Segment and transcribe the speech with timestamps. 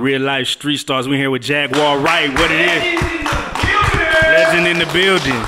[0.00, 1.08] Real life street stars.
[1.08, 2.30] We here with Jaguar Wright.
[2.30, 3.02] What it is?
[4.22, 5.44] Legend in the building.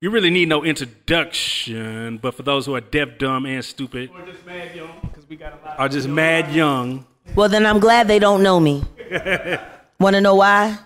[0.00, 4.26] You really need no introduction, but for those who are deaf, dumb, and stupid, or
[4.26, 5.78] just mad young, because we got a lot.
[5.78, 7.06] Are just mad young.
[7.36, 8.82] Well, then I'm glad they don't know me.
[10.00, 10.76] Want to know why?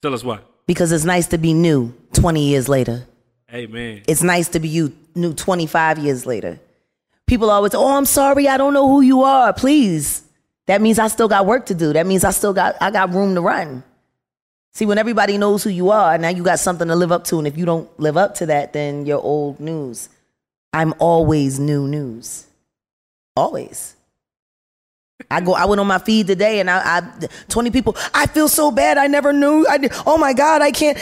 [0.00, 0.38] Tell us why.
[0.66, 3.06] Because it's nice to be new 20 years later.
[3.52, 4.00] Amen.
[4.08, 6.58] It's nice to be you new 25 years later.
[7.26, 9.52] People always, oh, I'm sorry, I don't know who you are.
[9.52, 10.22] Please.
[10.66, 11.92] That means I still got work to do.
[11.92, 13.82] That means I still got I got room to run.
[14.74, 17.38] See, when everybody knows who you are, now you got something to live up to.
[17.38, 20.08] And if you don't live up to that, then you're old news.
[20.72, 22.46] I'm always new news.
[23.34, 23.94] Always.
[25.30, 25.54] I go.
[25.54, 27.96] I went on my feed today, and I, I 20 people.
[28.12, 28.98] I feel so bad.
[28.98, 29.66] I never knew.
[29.66, 30.98] I oh my God, I can't.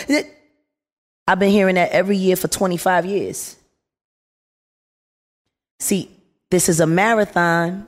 [1.26, 3.56] I've been hearing that every year for 25 years.
[5.80, 6.13] See,
[6.54, 7.84] this is a marathon.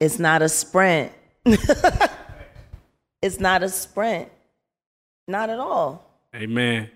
[0.00, 1.12] It's not a sprint.
[3.22, 4.28] it's not a sprint.
[5.28, 6.04] Not at all.
[6.34, 6.90] Amen.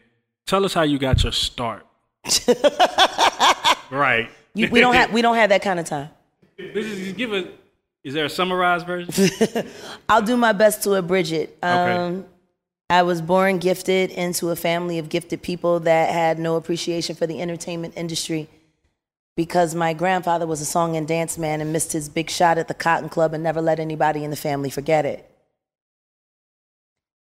[0.49, 1.87] Tell us how you got your start.
[3.93, 4.29] right.
[4.55, 6.11] You, we don't have we don't have that kind of time.
[6.59, 7.49] This is give a.
[8.03, 9.69] Is there a summarized version?
[10.09, 11.57] I'll do my best to abridge it.
[11.63, 12.27] Um, Okay.
[12.91, 17.29] I was born gifted into a family of gifted people that had no appreciation for
[17.29, 18.49] the entertainment industry
[19.37, 22.69] because my grandfather was a song and dance man and missed his big shot at
[22.69, 25.29] the Cotton Club and never let anybody in the family forget it.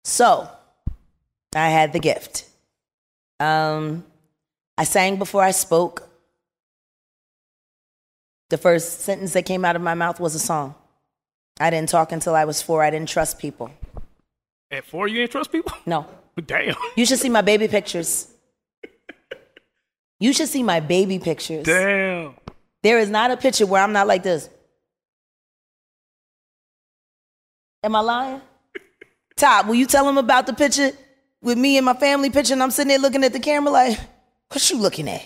[0.03, 0.49] So,
[1.55, 2.45] I had the gift.
[3.39, 4.05] Um,
[4.77, 6.07] I sang before I spoke.
[8.49, 10.73] The first sentence that came out of my mouth was a song.
[11.59, 12.81] I didn't talk until I was four.
[12.81, 13.69] I didn't trust people.
[14.71, 15.73] At four, you didn't trust people?
[15.85, 16.07] No.
[16.45, 16.75] Damn.
[16.95, 18.27] You should see my baby pictures.
[20.19, 21.65] You should see my baby pictures.
[21.65, 22.35] Damn.
[22.83, 24.49] There is not a picture where I'm not like this.
[27.83, 28.41] Am I lying?
[29.35, 30.91] Top, will you tell him about the picture
[31.41, 33.99] with me and my family picture and I'm sitting there looking at the camera like,
[34.49, 35.23] what you looking at?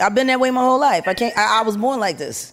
[0.00, 1.06] I've been that way my whole life.
[1.06, 2.52] I can't I, I was born like this.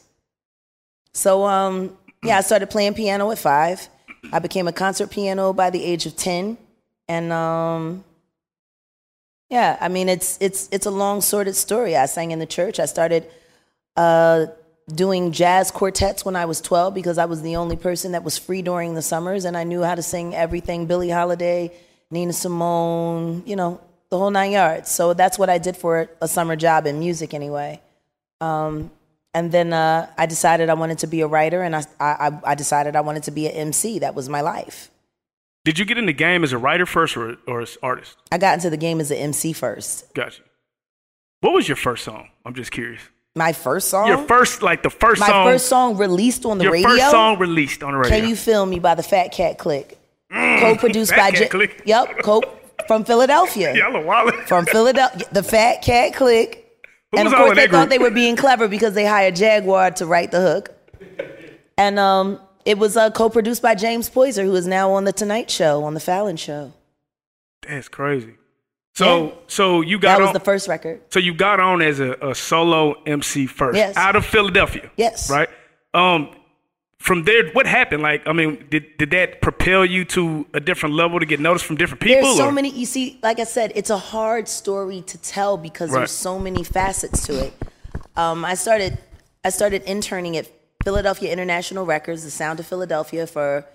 [1.14, 3.88] So um yeah, I started playing piano at five.
[4.32, 6.58] I became a concert piano by the age of ten.
[7.08, 8.04] And um
[9.56, 11.96] yeah, I mean it's it's it's a long sordid story.
[11.96, 12.78] I sang in the church.
[12.78, 13.24] I started
[13.96, 14.48] uh,
[14.94, 18.38] doing jazz quartets when I was 12 because I was the only person that was
[18.38, 21.72] free during the summers and I knew how to sing everything Billie Holiday,
[22.12, 23.80] Nina Simone, you know,
[24.10, 24.92] the whole nine yards.
[24.92, 27.80] So that's what I did for a summer job in music anyway.
[28.42, 28.92] Um,
[29.34, 32.56] and then uh, I decided I wanted to be a writer and I, I, I
[32.56, 34.00] decided I wanted to be an MC.
[34.00, 34.90] That was my life.
[35.66, 38.16] Did you get in the game as a writer first or, or as an artist?
[38.32, 40.14] I got into the game as an MC first.
[40.14, 40.44] Gotcha.
[41.42, 42.30] What was your first song?
[42.46, 43.02] I'm just curious.
[43.36, 44.08] My first song?
[44.08, 45.46] Your first, like the first my song.
[45.48, 46.90] first song released on the your radio.
[46.90, 48.20] first song released on the radio.
[48.20, 49.98] Can you feel me by the Fat Cat Click?
[50.32, 51.82] Co-produced Mm, Fat by Cat J- Click.
[51.86, 52.42] Yep, co
[52.88, 53.76] from Philadelphia.
[53.76, 54.44] Y'all are wildin'.
[54.48, 56.62] From Philadelphia, the Fat Cat Click.
[57.12, 59.92] Who and was of course, they thought they were being clever because they hired Jaguar
[59.92, 60.70] to write the hook.
[61.78, 65.50] And um, it was uh, co-produced by James Poyser, who is now on the Tonight
[65.52, 66.74] Show, on the Fallon Show.
[67.68, 68.36] That's crazy.
[68.96, 69.32] So, Yeah.
[69.48, 70.34] so you got That was on.
[70.34, 71.02] the first record.
[71.10, 73.96] so you got on as a, a solo MC first, Yes.
[73.98, 74.90] out of Philadelphia.
[74.98, 75.30] Yes.
[75.30, 75.50] Right.
[75.94, 76.30] Um,
[77.00, 78.02] from there, what happened?
[78.02, 81.66] Like, I mean, did did that propel you to a different level to get noticed
[81.66, 82.24] from different people?
[82.24, 82.70] There's so or- many.
[82.72, 86.00] You see, like I said, it's a hard story to tell because Right.
[86.00, 87.54] there's so many facets to it.
[88.16, 88.98] Um, I started,
[89.44, 90.48] I started interning at
[90.86, 93.66] Philadelphia International Records, the Sound of Philadelphia, for,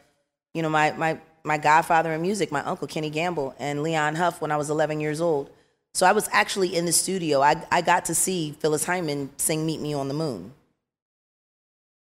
[0.55, 4.41] you know, my my my godfather in music, my uncle Kenny Gamble and Leon Huff
[4.41, 5.51] when I was 11 years old.
[5.93, 7.43] So I was actually in the studio.
[7.43, 10.53] I I got to see Phyllis Hyman sing "Meet Me on the Moon."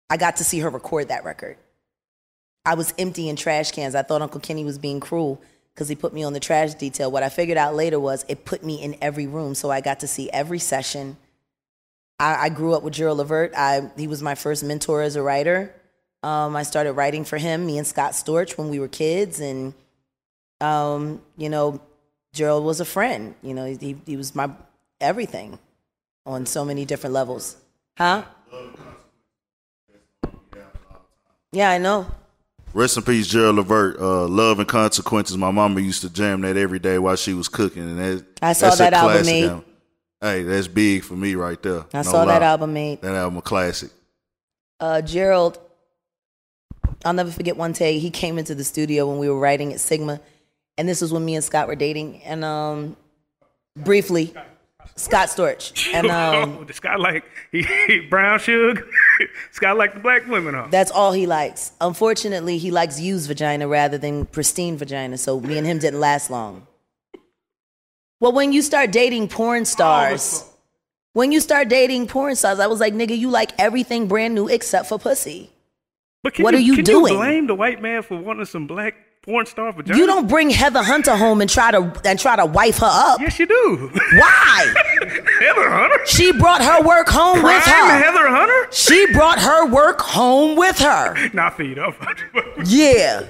[0.09, 1.57] I got to see her record that record.
[2.65, 3.95] I was emptying trash cans.
[3.95, 5.41] I thought Uncle Kenny was being cruel
[5.73, 7.11] because he put me on the trash detail.
[7.11, 9.99] What I figured out later was it put me in every room, so I got
[9.99, 11.17] to see every session.
[12.23, 13.53] I, I grew up with Gerald Levert.
[13.55, 15.75] I, he was my first mentor as a writer.
[16.23, 19.73] Um, I started writing for him, me and Scott Storch, when we were kids, and
[20.61, 21.81] um, you know,
[22.31, 23.35] Gerald was a friend.
[23.43, 24.49] You know, he, he was my
[25.01, 25.59] everything
[26.25, 27.57] on so many different levels.
[27.97, 28.23] Huh?
[31.51, 32.09] Yeah, I know.
[32.73, 33.99] Rest in peace, Gerald Levert.
[33.99, 35.37] Uh, Love and Consequences.
[35.37, 38.53] My mama used to jam that every day while she was cooking, and that, I
[38.53, 39.65] saw that's a that album.
[40.23, 41.83] Hey, that's big for me right there.
[41.93, 43.01] I No saw that album made.
[43.01, 43.91] That album a classic.
[44.79, 45.59] uh, Gerald,
[47.03, 49.81] I'll never forget one day he came into the studio when we were writing at
[49.81, 50.21] Sigma,
[50.77, 52.95] and this was when me and Scott were dating, and um,
[53.75, 54.33] briefly,
[54.95, 58.87] Scott Storch, and um, this guy like he, he brown sugar.
[59.51, 60.67] Scott like the black women, huh?
[60.69, 61.73] That's all he likes.
[61.81, 65.17] Unfortunately, he likes used vagina rather than pristine vagina.
[65.17, 66.65] So me and him didn't last long.
[68.23, 70.49] Well, when you start dating porn oh, stars,
[71.11, 74.47] when you start dating porn stars, I was like, nigga, you like everything brand new
[74.47, 75.49] except for pussy.
[76.23, 77.11] But can What you, are you can doing?
[77.11, 79.97] You blame the white man for wanting some black porn star vagina?
[79.97, 83.19] You don't bring Heather Hunter home and try to and try to wife her up.
[83.19, 83.91] Yes, you do.
[84.13, 84.73] Why?
[85.39, 86.05] Heather Hunter.
[86.05, 88.03] She brought her work home Prime with her.
[88.03, 88.71] Heather Hunter.
[88.71, 91.29] She brought her work home with her.
[91.33, 91.95] Not feed up.
[92.65, 93.23] Yeah.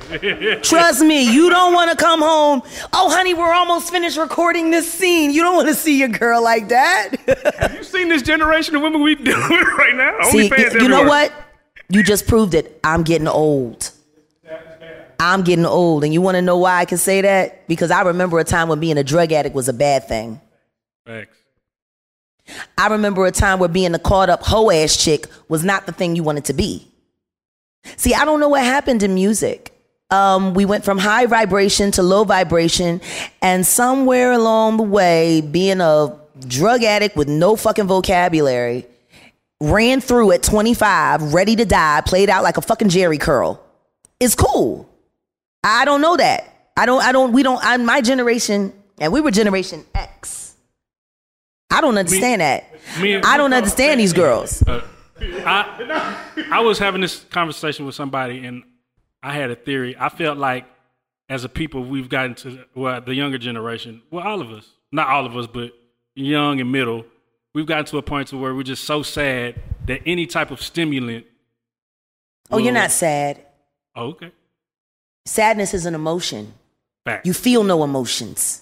[0.62, 2.62] Trust me, you don't want to come home.
[2.94, 5.32] Oh, honey, we're almost finished recording this scene.
[5.32, 7.10] You don't want to see your girl like that.
[7.58, 10.30] Have you seen this generation of women we dealing with right now?
[10.30, 11.34] see, OnlyFans you know what?
[11.90, 12.80] You just proved it.
[12.84, 13.92] I'm getting old.
[15.24, 16.04] I'm getting old.
[16.04, 17.68] And you want to know why I can say that?
[17.68, 20.42] Because I remember a time when being a drug addict was a bad thing.
[21.06, 21.38] Facts.
[22.78, 25.94] I remember a time where being a caught up hoe ass chick was not the
[25.94, 26.88] thing you wanted to be.
[27.96, 29.70] See, I don't know what happened in music.
[30.10, 33.02] Um, we went from high vibration to low vibration,
[33.42, 36.16] and somewhere along the way, being a
[36.48, 38.86] drug addict with no fucking vocabulary,
[39.62, 43.64] ran through at 25, ready to die, played out like a fucking Jheri curl.
[44.20, 44.88] It's cool.
[45.64, 46.72] I don't know that.
[46.76, 50.56] I don't, I don't, we don't, I, my generation, and we were Generation X.
[51.70, 52.72] I don't understand that.
[53.02, 54.62] me I don't understand these girls.
[54.64, 54.82] Uh,
[55.20, 58.64] I I was having this conversation with somebody, and
[59.24, 59.96] I had a theory.
[59.98, 60.66] I felt like,
[61.30, 64.02] as a people, we've gotten to well, the younger generation.
[64.12, 65.72] Well, all of us, not all of us, but
[66.16, 67.06] young and middle,
[67.56, 70.62] we've gotten to a point to where we're just so sad that any type of
[70.62, 71.26] stimulant.
[72.52, 73.44] Oh, you're not sad.
[73.96, 74.32] Oh, okay.
[75.26, 76.54] Sadness is an emotion.
[77.06, 77.26] Fact.
[77.26, 78.62] You feel no emotions.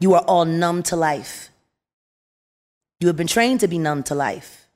[0.00, 1.50] You are all numb to life.
[3.00, 4.66] You have been trained to be numb to life.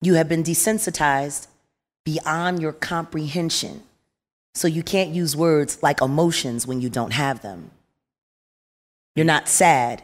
[0.00, 1.46] You have been desensitized
[2.04, 3.82] beyond your comprehension.
[4.54, 7.70] So you can't use words like emotions when you don't have them.
[9.14, 10.02] You're not sad.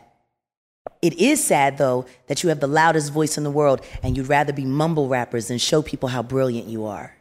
[1.03, 4.29] It is sad, though, that you have the loudest voice in the world and you'd
[4.29, 7.18] rather be mumble rappers than show people how brilliant you are.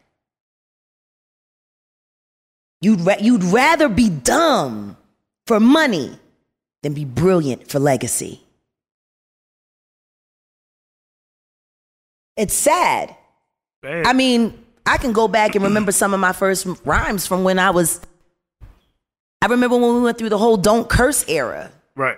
[2.81, 4.97] You'd, ra- you'd rather be dumb
[5.47, 6.17] for money
[6.83, 8.41] than be brilliant for legacy.
[12.35, 13.15] It's sad.
[13.81, 14.05] Bad.
[14.05, 17.57] I mean, I can go back and remember some of my first rhymes from when
[17.59, 17.99] I was.
[19.41, 21.71] I remember when we went through the whole don't curse era.
[21.95, 22.17] right.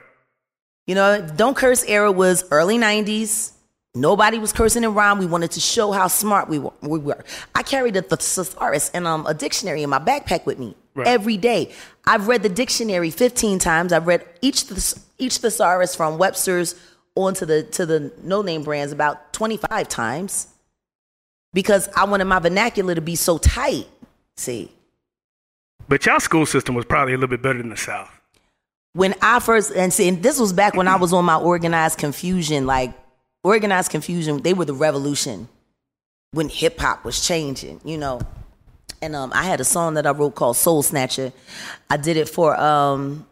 [0.88, 3.51] You know, don't curse era was early 90s.
[3.95, 5.18] Nobody was cursing in rhyme.
[5.18, 6.71] We wanted to show how smart we were.
[6.81, 7.24] We were.
[7.56, 11.07] I carried a thesaurus and um, a dictionary in my backpack with me Right.
[11.07, 11.71] every day.
[12.06, 13.91] I've read the dictionary 15 times.
[13.94, 16.75] I've read each thes- each thesaurus from Webster's
[17.15, 20.47] onto the to the no name brands about 25 times
[21.53, 23.88] because I wanted my vernacular to be so tight.
[24.38, 24.71] See,
[25.88, 28.09] But y'all school system was probably a little bit better than the South.
[28.94, 31.97] when I first and see, and this was back when I was on my Organized
[32.00, 32.94] Konfusion, like
[33.44, 35.47] Organized Konfusion, they were the revolution
[36.31, 38.19] when hip hop was changing, you know.
[39.01, 41.31] And um, I had a song that I wrote called Soul Snatcher.
[41.89, 43.25] I did it for um,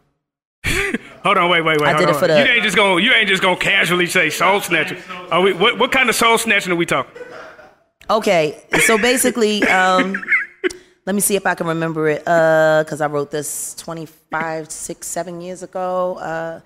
[1.24, 1.88] Hold on, wait, wait, wait.
[1.89, 4.30] I did it for the- You ain't just gonna you ain't just gonna casually say
[4.30, 4.98] soul snatcher.
[5.31, 7.12] Are we, what what kind of soul snatching are we talking?
[8.10, 10.15] Okay, so basically, um,
[11.05, 13.74] let me see if I can remember it, because I wrote this
[14.29, 16.17] 25, 6, 7 years ago.
[16.17, 16.60] Uh,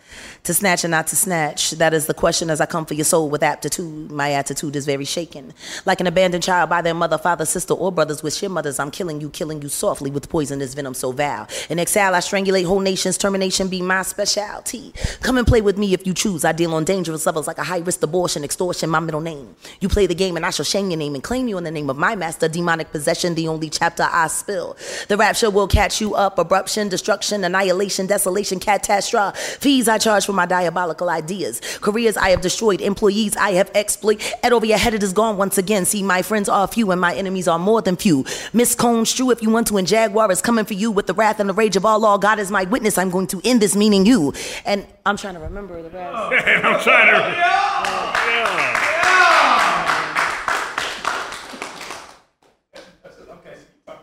[0.44, 3.06] to snatch or not to snatch, that is the question as I come for your
[3.06, 4.12] soul with aptitude.
[4.12, 5.54] My attitude is very shaken.
[5.86, 8.90] Like an abandoned child by their mother, father, sister, or brothers with sheer mothers, I'm
[8.90, 11.48] killing you, killing you softly with poisonous venom so vile.
[11.70, 14.92] In exile, I strangulate whole nations, termination be my specialty.
[15.22, 16.44] Come and play with me if you choose.
[16.44, 19.56] I deal on dangerous levels like a high risk abortion, extortion, my middle name.
[19.80, 21.70] You play the game and I shall shame your name and claim you in the
[21.70, 22.48] name of my master.
[22.48, 24.76] Demonic possession, the only chapter I spill.
[25.10, 26.38] The rapture will catch you up.
[26.38, 29.38] Abruption, destruction, annihilation, desolation, catastrophe.
[29.60, 31.62] Fees I charge for my diabolical ideas.
[31.82, 32.82] Careers I have destroyed.
[32.82, 34.24] Employees I have exploited.
[34.42, 35.86] Head over your head, it is gone once again.
[35.86, 38.26] See, my friends are few and my enemies are more than few.
[38.54, 41.14] Miss Cone, Strew, if you want to, and Jaguar is coming for you with the
[41.14, 42.18] wrath and the rage of Allah.
[42.20, 42.98] God is my witness.
[42.98, 44.34] I'm going to end this meaning you.
[44.66, 46.16] And I'm trying to remember the rest.
[46.66, 47.72] I'm trying to.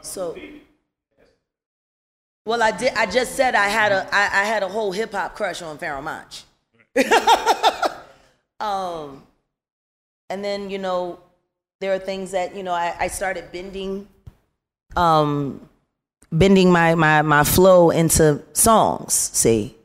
[0.00, 0.34] So,
[2.48, 2.94] well, I did.
[2.94, 5.76] I just said I had a I, I had a whole hip hop crush on
[5.76, 6.44] Pharoahe Monch.
[8.58, 9.22] um,
[10.30, 11.20] and then you know,
[11.80, 14.08] there are things that you know I, I started bending,
[14.96, 15.68] um,
[16.32, 19.12] bending my my my flow into songs.
[19.12, 19.76] See,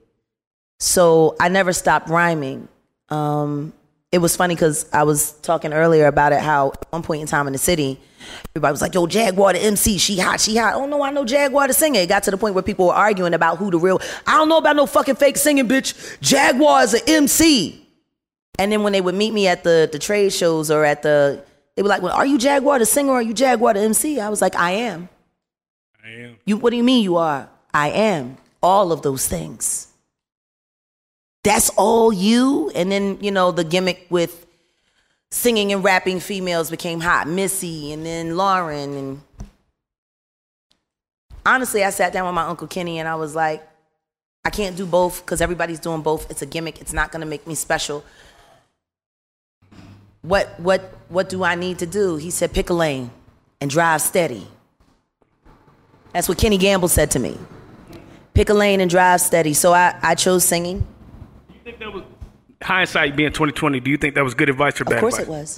[0.79, 2.69] so I never stopped rhyming.
[3.09, 3.73] Um,
[4.13, 6.39] it was funny because I was talking earlier about it.
[6.39, 7.99] How at one point in time in the city,
[8.51, 11.25] everybody was like, "Yo, Jaguar the MC, she hot, she hot." Oh no, I know
[11.25, 11.99] Jaguar the singer.
[11.99, 13.99] It got to the point where people were arguing about who the real.
[14.27, 16.21] I don't know about no fucking fake singing, bitch.
[16.21, 17.79] Jaguar is an MC.
[18.59, 21.43] And then when they would meet me at the the trade shows or at the,
[21.75, 24.19] they were like, "Well, are you Jaguar the singer or are you Jaguar the MC?"
[24.19, 25.09] I was like, "I am."
[26.05, 26.37] I am.
[26.45, 26.57] You.
[26.57, 27.49] What do you mean you are?
[27.73, 29.87] I am all of those things.
[31.43, 32.71] That's all you.
[32.73, 34.45] And then you know the gimmick with
[35.29, 37.27] singing and rapping females became hot.
[37.27, 39.21] Missy and then Lauren and
[41.45, 43.67] honestly, I sat down with my uncle Kenny and I was like,
[44.45, 46.29] I can't do both because everybody's doing both.
[46.29, 46.81] It's a gimmick.
[46.81, 48.03] It's not gonna make me special.
[50.21, 52.15] What what what do I need to do?
[52.15, 53.11] He said, pick a lane
[53.59, 54.47] and drive steady.
[56.13, 57.37] That's what Kenny Gamble said to me.
[58.33, 59.53] Pick a lane and drive steady.
[59.53, 60.85] So I, I chose singing.
[61.63, 62.03] Think that was
[62.61, 63.79] hindsight being 2020?
[63.79, 65.19] Do you think that was good advice or bad advice?
[65.19, 65.57] Of course advice?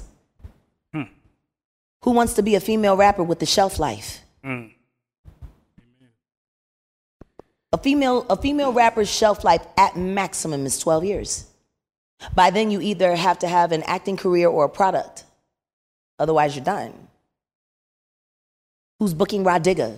[0.93, 1.05] it was.
[1.07, 1.13] Hmm.
[2.03, 4.21] Who wants to be a female rapper with the shelf life?
[4.43, 4.67] Hmm.
[7.73, 11.45] A female a female rapper's shelf life at maximum is 12 years.
[12.33, 15.25] By then you either have to have an acting career or a product.
[16.17, 16.93] Otherwise you're done.
[18.99, 19.97] Who's booking Rod Digger?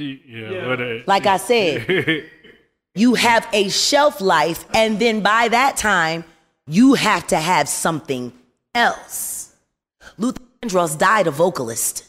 [0.00, 2.24] Yeah, what a- Like I said,
[2.94, 6.24] you have a shelf life, and then by that time,
[6.66, 8.32] you have to have something
[8.74, 9.52] else.
[10.18, 12.04] Luther Vandross died a vocalist.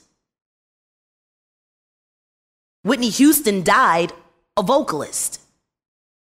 [2.84, 4.12] Whitney Houston died
[4.58, 5.40] a vocalist.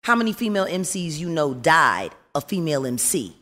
[0.03, 3.35] How many female MCs you know died a female MC?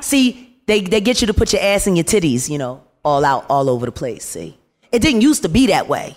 [0.00, 3.24] See, they, they get you to put your ass in your titties, you know, all
[3.24, 4.24] out, all over the place.
[4.24, 4.58] See,
[4.92, 6.16] it didn't used to be that way.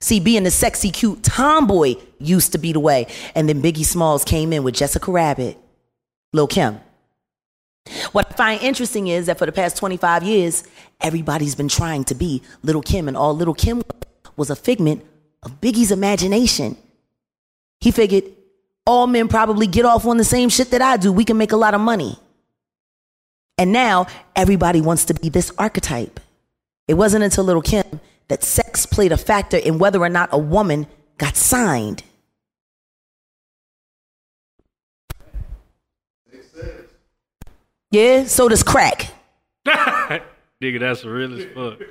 [0.00, 3.06] See, being the sexy, cute tomboy used to be the way.
[3.34, 5.58] And then Biggie Smalls came in with Jessica Rabbit,
[6.32, 6.80] Lil Kim.
[8.12, 10.64] What I find interesting is that for the past 25 years,
[11.00, 13.82] everybody's been trying to be Little Kim, and all Little Kim
[14.36, 15.04] was a figment
[15.42, 16.76] of Biggie's imagination.
[17.80, 18.24] He figured
[18.86, 21.12] all men probably get off on the same shit that I do.
[21.12, 22.18] We can make a lot of money.
[23.60, 26.18] And now everybody wants to be this archetype.
[26.88, 30.38] It wasn't until Little Kim that sex played a factor in whether or not a
[30.38, 30.86] woman
[31.18, 32.02] got signed.
[37.90, 39.12] Yeah, so does crack.
[39.66, 41.86] Nigga, that's real as fuck.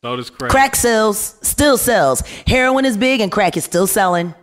[0.00, 0.50] So does crack.
[0.50, 2.22] Crack sells, still sells.
[2.46, 4.34] Heroin is big and crack is still selling.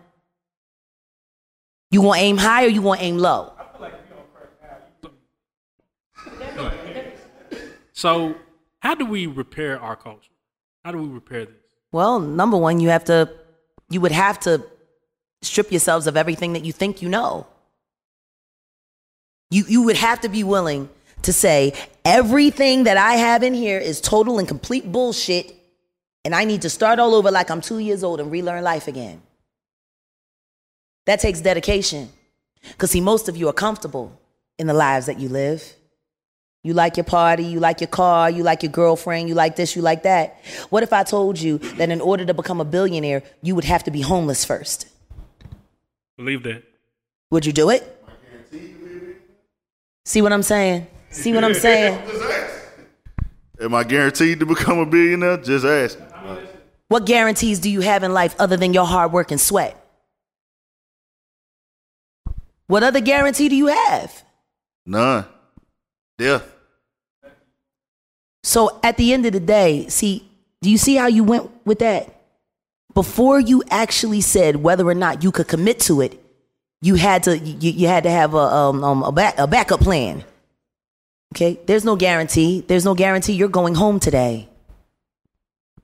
[1.90, 3.57] You want aim high or you want aim low?
[7.98, 8.36] So,
[8.78, 10.30] how do we repair our culture?
[10.86, 11.56] How do we repair this?
[11.92, 13.28] Well, number one, you have to,
[13.90, 14.64] you would have to
[15.42, 17.48] strip yourselves of everything that you think you know.
[19.50, 20.90] You, you would have to be willing
[21.24, 21.74] to say,
[22.06, 25.56] everything that I have in here is total and complete bullshit,
[26.24, 28.88] and I need to start all over like I'm two years old and relearn life
[28.88, 29.24] again.
[31.08, 32.10] That takes dedication.
[32.62, 34.22] Because, see, most of you are comfortable
[34.60, 35.74] in the lives that you live.
[36.68, 39.74] You like your party, you like your car, you like your girlfriend, you like this,
[39.74, 40.42] you like that.
[40.70, 43.86] What if I told you that in order to become a billionaire, you would have
[43.86, 44.86] to be homeless first?
[46.18, 46.64] Believe that.
[47.32, 48.06] Would you do it?
[50.04, 50.88] See what I'm saying?
[51.10, 52.04] See what I'm saying?
[53.62, 55.38] Am I guaranteed to become a billionaire?
[55.38, 55.98] Just ask.
[56.90, 59.82] What guarantees do you have in life other than your hard work and sweat?
[62.66, 64.22] What other guarantee do you have?
[64.86, 65.24] None.
[66.18, 66.57] Death.
[68.48, 70.24] So at the end of the day, see,
[70.62, 72.16] do you see how you went with that?
[72.94, 76.18] Before you actually said whether or not you could commit to it,
[76.82, 79.82] you had to you, you had to have a um, um a, back, a backup
[79.82, 80.24] plan.
[81.36, 82.62] Okay, there's no guarantee.
[82.62, 84.48] There's no guarantee you're going home today.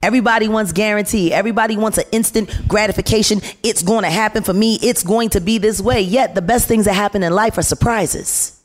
[0.02, 1.34] Everybody wants guarantee.
[1.34, 3.42] Everybody wants an instant gratification.
[3.62, 4.80] It's going to happen for me.
[4.82, 6.00] It's going to be this way.
[6.00, 8.62] Yet the best things that happen in life are surprises.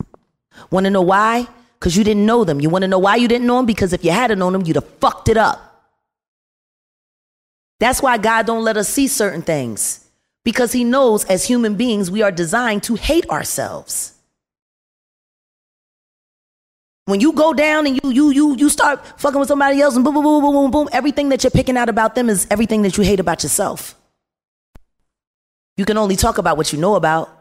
[0.71, 1.49] Want to know why?
[1.79, 2.61] Because you didn't know them.
[2.61, 3.67] You want to know why you didn't know them?
[3.67, 5.65] Because if you hadn't known them, you'd have fucked it up.
[7.79, 10.05] That's why God don't let us see certain things.
[10.45, 14.15] Because he knows as human beings, we are designed to hate ourselves.
[17.05, 20.05] When you go down and you you you you start fucking with somebody else and
[20.05, 22.83] boom boom boom boom boom boom, everything that you're picking out about them is everything
[22.83, 23.95] that you hate about yourself.
[25.79, 27.38] You can only talk about what you know about.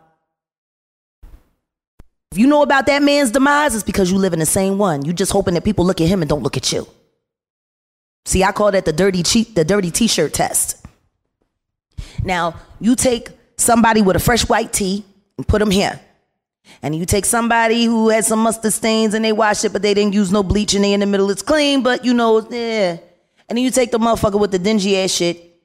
[2.37, 5.03] You know about that man's demise, it's because you live in the same one.
[5.03, 6.87] You just hoping that people look at him and don't look at you.
[8.25, 10.85] See, I call that the dirty cheat, the dirty t-shirt test.
[12.23, 15.03] Now, you take somebody with a fresh white tee
[15.37, 15.99] and put them here.
[16.83, 19.93] And you take somebody who had some mustard stains and they washed it, but they
[19.93, 22.97] didn't use no bleach and they in the middle, it's clean, but you know, yeah.
[23.49, 25.57] And then you take the motherfucker with the dingy ass shit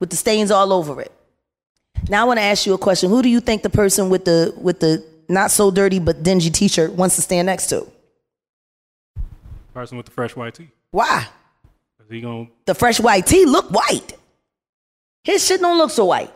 [0.00, 1.12] with the stains all over it.
[2.08, 3.08] Now I want to ask you a question.
[3.08, 6.50] Who do you think the person with the with the not so dirty but dingy
[6.50, 7.90] t-shirt wants to stand next to?
[9.74, 10.68] Person with the fresh white tee.
[10.90, 11.26] Why?
[12.12, 14.12] He gonna The fresh white tee look white.
[15.24, 16.32] His shit don't look so white.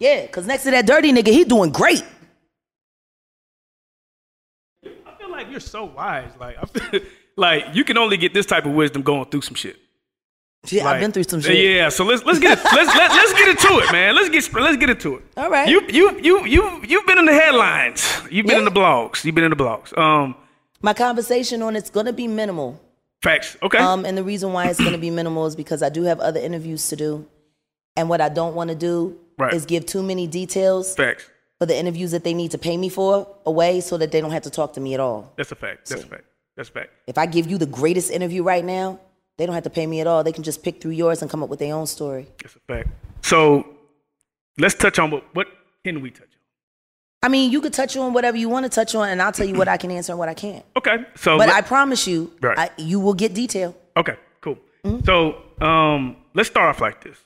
[0.00, 2.04] Yeah, cause next to that dirty nigga, he doing great.
[4.84, 6.30] I feel like you're so wise.
[6.38, 7.00] Like I feel
[7.36, 9.76] like you can only get this type of wisdom going through some shit.
[10.66, 11.56] Yeah, I've been through some shit.
[11.76, 14.14] Yeah, so let's let's get it, let's let, let's get into it, man.
[14.14, 15.24] Let's get let's get into it.
[15.36, 15.68] All right.
[15.68, 18.20] You you you you you've been in the headlines.
[18.30, 18.58] You've been Yeah.
[18.68, 19.24] in the blogs.
[19.24, 19.96] You've been in the blogs.
[19.96, 20.34] Um,
[20.82, 22.80] My conversation on it's gonna be minimal.
[23.22, 23.56] facts.
[23.62, 23.78] Okay.
[23.78, 26.40] Um, and the reason why it's gonna be minimal is because I do have other
[26.40, 27.26] interviews to do.
[27.96, 29.52] And what I don't want to do Right.
[29.54, 31.24] is give too many details facts.
[31.58, 34.30] for the interviews that they need to pay me for away so that they don't
[34.32, 35.32] have to talk to me at all.
[35.36, 35.88] That's a fact.
[35.88, 36.24] That's a fact.
[36.56, 36.90] That's a fact.
[37.06, 39.00] If I give you the greatest interview right now,
[39.38, 40.22] they don't have to pay me at all.
[40.22, 42.26] They can just pick through yours and come up with their own story.
[42.42, 42.88] That's a fact.
[43.22, 43.66] So
[44.58, 45.46] let's touch on what what
[45.84, 46.28] can we touch on?
[47.22, 49.46] I mean, you could touch on whatever you want to touch on, and I'll tell
[49.46, 50.64] you what I can answer and what I can't.
[50.76, 51.04] Okay.
[51.16, 52.58] So But I promise you, Right.
[52.58, 53.74] I, you will get detail.
[53.96, 54.58] Okay, cool.
[54.84, 55.04] Mm-hmm.
[55.04, 57.18] So um, let's start off like this.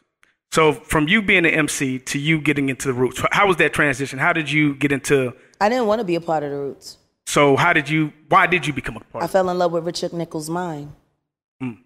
[0.50, 3.73] So from you being an MC to you getting into the roots, how was that
[3.73, 4.19] transition?
[4.19, 5.35] How did you get into?
[5.61, 6.99] I didn't want to be a part of the Roots.
[7.26, 8.12] So how did you?
[8.28, 9.25] Why did you become a part?
[9.25, 10.92] I fell in love with Richard Nichols' mind.
[11.62, 11.78] Mm.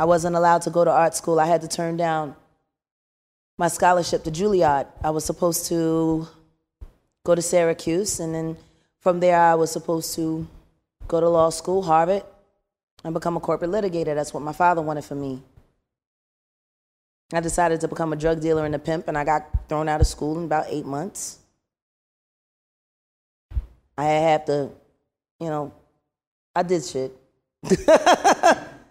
[0.00, 1.38] I wasn't allowed to go to art school.
[1.38, 2.34] I had to turn down
[3.58, 4.86] my scholarship to Juilliard.
[5.04, 6.26] I was supposed to
[7.22, 8.56] go to Syracuse, and then
[9.00, 10.48] from there, I was supposed to
[11.06, 12.22] go to law school, Harvard,
[13.04, 14.14] and become a corporate litigator.
[14.14, 15.42] That's what my father wanted for me.
[17.34, 20.00] I decided to become a drug dealer and a pimp, and I got thrown out
[20.00, 21.40] of school in about eight months.
[23.98, 24.70] I had to,
[25.38, 25.74] you know,
[26.56, 27.14] I did shit.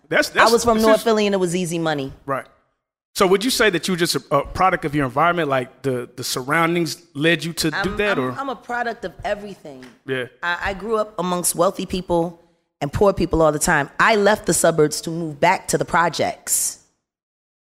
[0.09, 2.11] That's, that's I was from North is- Philly and it was easy money.
[2.25, 2.45] right?
[3.15, 5.81] So would you say that you were just a, a product of your environment, like
[5.81, 9.13] the the surroundings led you to do I'm, that, I'm- or I'm a product of
[9.23, 9.85] everything.
[10.05, 10.25] yeah?
[10.43, 12.39] I, I grew up amongst wealthy people
[12.81, 13.89] and poor people all the time.
[13.99, 16.83] I left the suburbs to move back to the projects.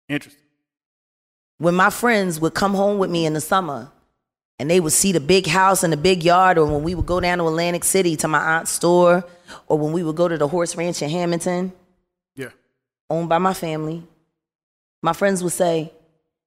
[0.10, 0.42] Interesting.
[1.60, 3.92] When my friends would come home with me in the summer
[4.60, 7.06] and they would see the big house and the big yard, or when we would
[7.06, 9.24] go down to Atlantic City to my aunt's store,
[9.68, 11.74] or when we would go to the horse ranch in Hamilton.
[13.14, 14.04] Owned by my family,
[15.02, 15.92] my friends would say,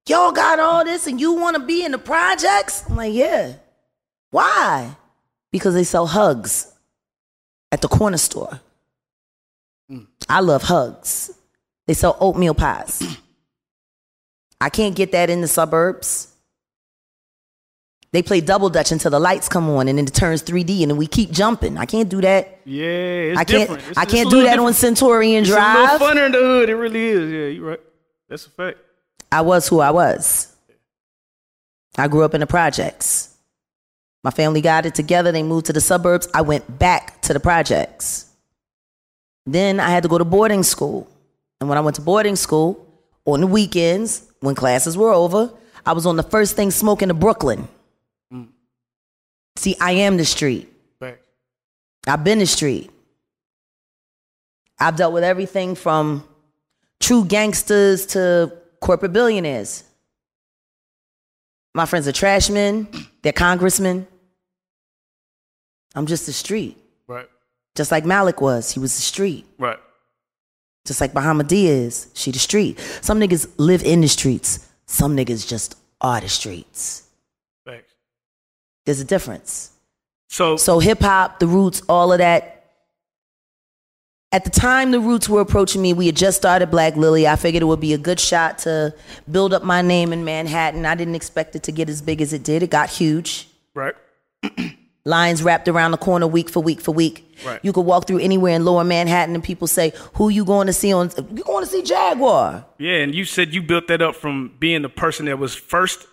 [0.09, 2.85] Y'all got all this and you want to be in the projects?
[2.89, 3.55] I'm like, Yeah.
[4.31, 4.97] Why?
[5.51, 6.73] Because they sell hugs
[7.73, 8.61] at the corner store.
[9.89, 10.05] Hmm.
[10.29, 11.31] I love hugs.
[11.87, 13.03] They sell oatmeal pies.
[14.61, 16.33] I can't get that in the suburbs.
[18.17, 20.91] They play double dutch until the lights come on and then it turns 3D and
[20.93, 21.77] then we keep jumping.
[21.77, 22.61] I can't do that.
[22.65, 23.83] Yeah, it's I can't different.
[23.91, 24.77] It's- I can't do that on different.
[24.77, 25.77] Centurion It's Drive.
[25.77, 26.71] a little funner in the hood.
[26.71, 27.31] It really is.
[27.31, 27.81] Yeah, you're right.
[28.27, 28.79] That's a fact.
[29.31, 30.51] I was who I was.
[31.99, 33.37] I grew up in the projects.
[34.25, 35.31] My family got it together.
[35.31, 36.27] They moved to the suburbs.
[36.33, 38.31] I went back to the projects.
[39.45, 41.07] Then I had to go to boarding school.
[41.61, 42.83] And when I went to boarding school,
[43.27, 45.53] on the weekends, when classes were over,
[45.85, 47.69] I was on the first thing smoking to Brooklyn.
[49.57, 50.73] See, I am the street.
[51.01, 51.21] Fact.
[52.07, 52.91] I've been the street.
[54.79, 56.23] I've dealt with everything from
[57.01, 59.85] true gangsters to corporate billionaires.
[61.75, 62.89] My friends are trashmen,
[63.23, 64.07] they're congressmen.
[65.95, 66.77] I'm just the street.
[67.07, 67.29] Right.
[67.75, 69.47] Just like Malik was, he was the street.
[69.59, 69.79] Right.
[70.85, 72.79] Just like Bahamadia is, she the street.
[73.01, 77.06] Some niggas live in the streets, some niggas just are the streets.
[78.87, 79.71] There's a difference.
[80.29, 82.53] So, So hip hop, the roots, all of that.
[84.33, 87.29] At the time the roots were approaching me, we had just started Black Lily.
[87.29, 88.95] I figured it would be a good shot to
[89.31, 90.85] build up my name in Manhattan.
[90.85, 92.63] I didn't expect it to get as big as it did.
[92.63, 93.49] It got huge.
[93.75, 93.95] right.
[95.05, 97.37] Lines wrapped around the corner week for week for week.
[97.47, 97.61] Right.
[97.63, 100.73] You could walk through anywhere in lower Manhattan and people say, Who you going to
[100.73, 102.67] see on you going to see Jaguar?
[102.79, 106.09] Yeah, and you said you built that up from being the person that was first,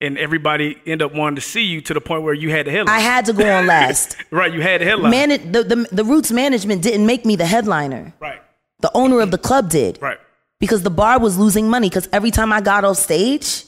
[0.00, 2.70] and everybody end up wanting to see you to the point where you had the
[2.70, 2.94] headline.
[2.94, 4.16] I had to go on last.
[4.30, 5.10] right, you had the headline.
[5.10, 8.12] Man, the, the, the Roots management didn't make me the headliner.
[8.20, 8.42] right,
[8.80, 9.98] The owner of the club did.
[10.02, 10.18] right,
[10.60, 13.64] because the bar was losing money because every time I got off stage,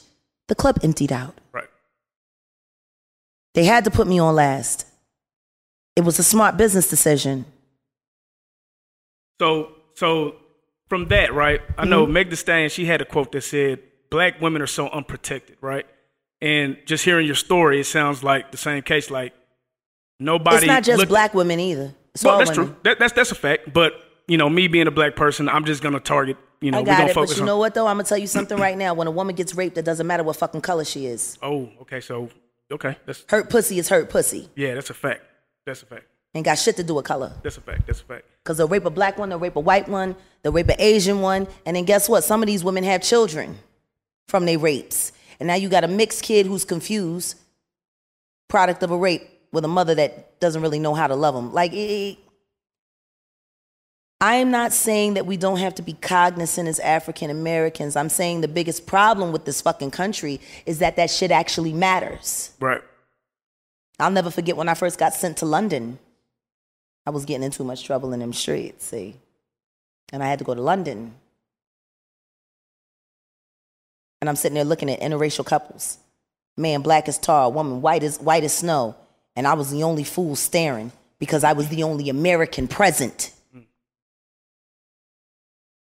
[0.47, 1.35] the club emptied out.
[1.51, 1.67] right.
[3.53, 4.85] They had to put me on last.
[5.95, 7.45] It was a smart business decision.
[9.39, 10.35] So so
[10.89, 11.61] from that, right?
[11.77, 12.13] I know Mm-hmm.
[12.13, 12.69] Meg Thee Stallion.
[12.69, 15.85] She had a quote that said, "Black women are so unprotected," right?
[16.41, 19.09] And just hearing your story, it sounds like the same case.
[19.09, 19.33] Like
[20.19, 20.57] nobody.
[20.57, 21.93] It's not just looked- black women either.
[22.13, 22.67] It's Well, that's women.
[22.67, 22.75] true.
[22.83, 23.73] That, that's that's a fact.
[23.73, 23.93] But
[24.27, 26.37] you know, me being a black person, I'm just gonna target.
[26.61, 27.45] You know, I we're got gonna it, but you on.
[27.45, 27.85] know what though?
[27.87, 28.93] I'm gonna tell you something right now.
[28.93, 31.37] When a woman gets raped, it doesn't matter what fucking color she is.
[31.43, 32.01] oh, okay.
[32.01, 32.29] So
[32.71, 34.49] okay, that's Hurt pussy is hurt pussy.
[34.55, 35.21] yeah, that's a fact.
[35.65, 36.05] That's a fact.
[36.35, 37.31] Ain't got shit to do with color.
[37.43, 37.87] That's a fact.
[37.87, 38.25] That's a fact.
[38.43, 41.21] Because they'll rape a black one, they'll rape a white one, they'll rape an Asian
[41.21, 42.23] one, and then guess what?
[42.23, 43.57] Some of these women have children
[44.27, 45.11] from their rapes.
[45.39, 47.37] And now you got a mixed kid who's confused,
[48.47, 51.53] product of a rape, with a mother that doesn't really know how to love them.
[51.53, 52.17] Like, it,
[54.19, 57.95] I am not saying that we don't have to be cognizant as African Americans.
[57.95, 62.51] I'm saying the biggest problem with this fucking country is that that shit actually matters.
[62.59, 62.81] Right.
[63.99, 65.99] I'll never forget when I first got sent to London.
[67.05, 69.15] I was getting in too much trouble in them streets, see.
[70.11, 71.13] And I had to go to London.
[74.21, 75.97] And I'm sitting there looking at interracial couples.
[76.57, 78.95] Man black as tar, woman white as white as snow.
[79.35, 83.31] And I was the only fool staring because I was the only American present.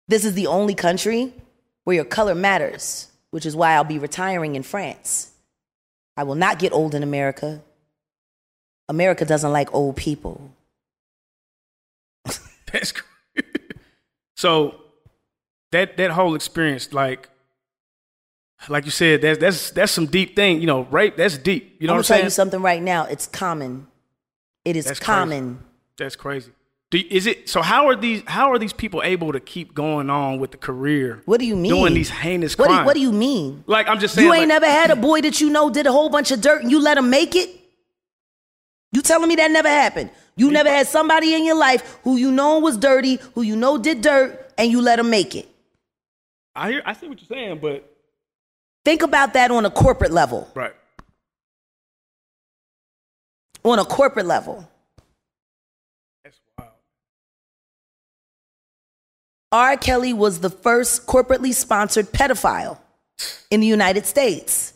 [0.07, 1.33] This is the only country
[1.83, 5.31] where your color matters, which is why I'll be retiring in France.
[6.15, 7.61] I will not get old in America.
[8.89, 10.49] America doesn't like old people.
[12.71, 12.93] That's
[14.35, 14.75] so
[15.71, 17.29] that that whole experience, like
[18.69, 20.59] like you said, that's that's that's some deep thing.
[20.61, 21.15] You know, rape.
[21.17, 21.77] That's deep.
[21.79, 22.29] You know what I'm what I'm tell you saying?
[22.31, 23.05] something right now.
[23.05, 23.87] It's common.
[24.65, 25.05] It is That's crazy.
[25.19, 25.59] common.
[25.97, 26.51] That's crazy.
[26.89, 27.61] Do, is it so?
[27.61, 28.23] How are these?
[28.27, 31.21] How are these people able to keep going on with the career?
[31.25, 31.71] What do you mean?
[31.71, 32.85] Doing these heinous What do, crimes.
[32.85, 33.63] what do you mean?
[33.67, 34.25] Like I'm just saying.
[34.25, 36.41] You ain't like, never had a boy that you know did a whole bunch of
[36.41, 37.49] dirt and you let him make it?
[38.93, 40.11] You telling me that never happened?
[40.37, 43.77] You never had somebody in your life who you know was dirty, who you know
[43.77, 45.47] did dirt, and you let him make it.
[46.55, 46.81] I hear.
[46.85, 47.96] I see what you're saying, but
[48.87, 50.49] Think about that on a corporate level.
[50.55, 50.71] right.
[53.65, 54.65] On a corporate level.
[56.23, 56.71] That's wild.
[59.51, 59.75] R.
[59.75, 62.77] Kelly was the first corporately sponsored pedophile
[63.51, 64.73] in the United States.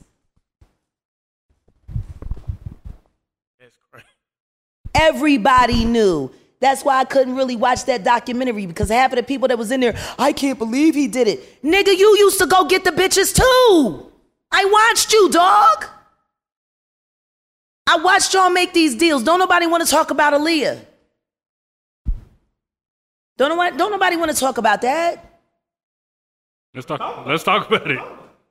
[3.62, 4.06] That's crazy.
[4.94, 6.30] Everybody knew.
[6.62, 9.72] That's why I couldn't really watch that documentary because half of the people that was
[9.72, 11.64] in there, I can't believe he did it.
[11.64, 14.12] Nigga, you used to go get the bitches too.
[14.52, 15.86] I watched you, dog.
[17.88, 19.24] I watched y'all make these deals.
[19.24, 20.80] Don't nobody want to talk about Aaliyah.
[23.38, 25.42] Don't, know, don't nobody want to talk about that.
[26.76, 27.26] Let's talk.
[27.26, 28.00] Let's talk about it.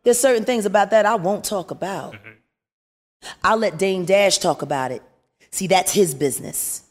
[0.02, 2.14] There's certain things about that I won't talk about.
[2.14, 2.30] Mm-hmm.
[3.44, 5.02] I'll let Dame Dash talk about it.
[5.52, 6.82] See, that's his business.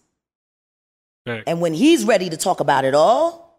[1.47, 3.49] And when he's ready to talk about it all,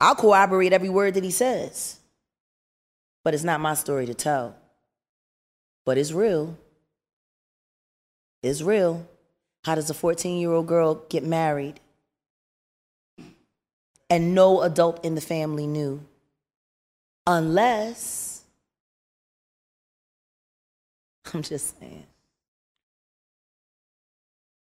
[0.00, 1.98] I'll corroborate every word that he says.
[3.22, 4.56] But it's not my story to tell.
[5.84, 6.56] But it's real.
[8.42, 9.06] It's real.
[9.64, 11.80] How does a 14 year old girl get married?
[14.08, 16.00] And no adult in the family knew.
[17.26, 18.42] Unless,
[21.34, 22.06] I'm just saying.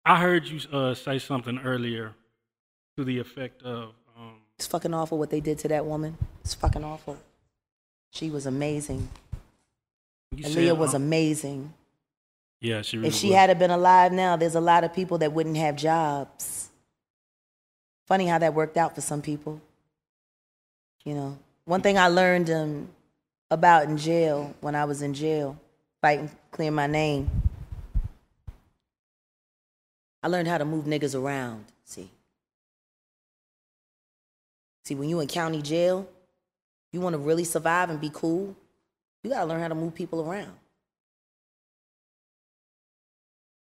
[0.08, 2.14] I heard you uh, say something earlier
[2.96, 6.18] to the effect of um, It's fucking awful what they did to that woman.
[6.46, 7.18] It's fucking awful.
[8.12, 9.10] She was amazing.
[10.42, 11.74] said, was um, amazing.
[12.62, 13.36] yeah, she really If she was.
[13.36, 16.70] had been alive now, there's a lot of people that wouldn't have jobs.
[18.06, 19.60] Funny how that worked out for some people.
[21.04, 22.88] You know, one thing I learned um,
[23.52, 25.60] about in jail when I was in jail,
[26.02, 27.30] fighting clear my name.
[30.28, 31.64] I learned how to move niggas around.
[31.86, 32.12] See,
[34.84, 36.06] see, when you in county jail,
[36.92, 38.54] you want to really survive and be cool.
[39.24, 40.52] You gotta learn how to move people around.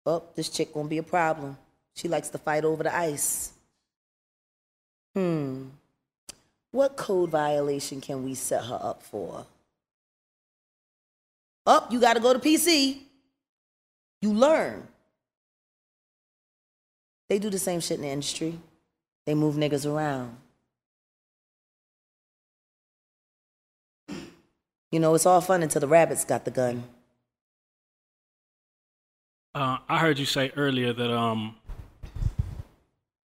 [0.06, 1.58] Oh, this chick gonna be a problem.
[1.96, 3.54] She likes to fight over the ice.
[5.16, 5.64] Hmm.
[6.70, 9.46] What code violation can we set her up for?
[11.66, 13.00] Up, you gotta go to PC.
[14.20, 14.86] You learn.
[17.32, 18.58] They do the same shit in the industry.
[19.24, 20.36] They move niggas around.
[24.90, 26.84] You know, it's all fun until the rabbits got the gun.
[29.54, 31.56] Uh, I heard you say earlier that um,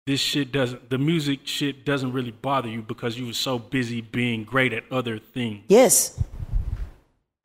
[0.06, 4.00] this shit doesn't, the music shit doesn't really bother you because you were so busy
[4.00, 5.64] being great at other things.
[5.66, 6.22] Yes.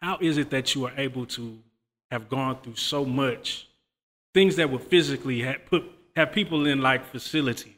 [0.03, 1.57] How is it that you are able to
[2.11, 3.67] have gone through so much
[4.35, 5.83] things that would physically have put
[6.15, 7.73] have people in like facilities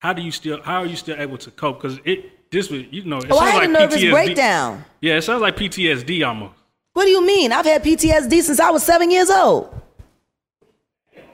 [0.00, 1.82] how do you still how are you still able to cope?
[1.82, 4.10] Because it this was you know it Oh, I sounds had like a nervous PTSD.
[4.12, 4.84] breakdown.
[5.00, 6.54] Yeah, it sounds like PTSD almost.
[6.92, 7.52] What do you mean?
[7.52, 9.74] I've had PTSD since I was seven years old.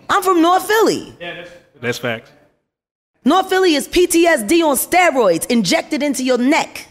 [0.09, 1.14] I'm from North Philly.
[1.20, 2.31] Yeah, that's that's facts.
[3.25, 6.87] North Philly is PTSD on steroids injected into your neck.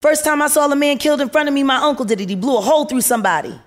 [0.00, 2.28] First time I saw a man killed in front of me, my uncle did it.
[2.30, 3.58] He blew a hole through somebody.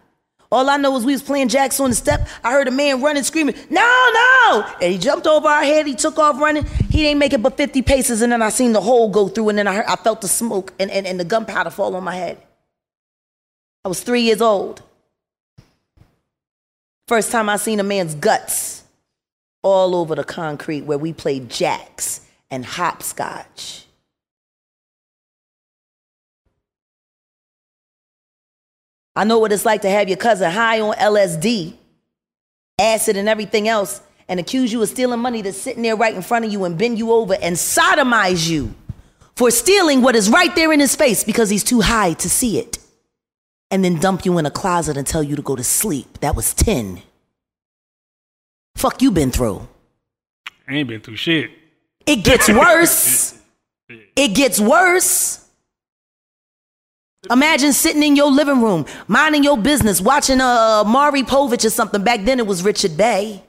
[0.52, 2.28] All I know is we was playing jacks on the step.
[2.44, 5.88] I heard a man running, screaming, "No, no!" And he jumped over our head.
[5.88, 6.66] He took off running.
[6.90, 9.50] He didn't make it but 50 paces, and then I seen the hole go through,
[9.50, 12.04] and then I heard, I felt the smoke and, and, and the gunpowder fall on
[12.04, 12.38] my head.
[13.86, 14.84] I was three years old.
[17.08, 18.84] First time I seen a man's guts
[19.64, 23.86] all over the concrete where we played jacks and hopscotch.
[29.15, 31.74] I know what it's like to have your cousin high on LSD,
[32.80, 36.21] acid, and everything else, and accuse you of stealing money that's sitting there right in
[36.21, 38.74] front of you and bend you over and sodomize you
[39.36, 42.58] for stealing what is right there in his face because he's too high to see
[42.58, 42.78] it.
[43.69, 46.19] And then dump you in a closet and tell you to go to sleep.
[46.19, 47.02] That was 10.
[48.76, 49.67] Fuck you been through.
[50.67, 51.52] I ain't been through shit.
[52.06, 53.38] It gets worse.
[54.15, 55.41] it gets worse.
[57.30, 62.04] Imagine sitting in your living room, minding your business, watching uh, Maury Povich or something.
[62.04, 63.44] Back then it was Richard Bey.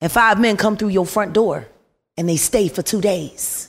[0.00, 1.66] And five men come through your front door
[2.16, 3.68] and they stay for two days.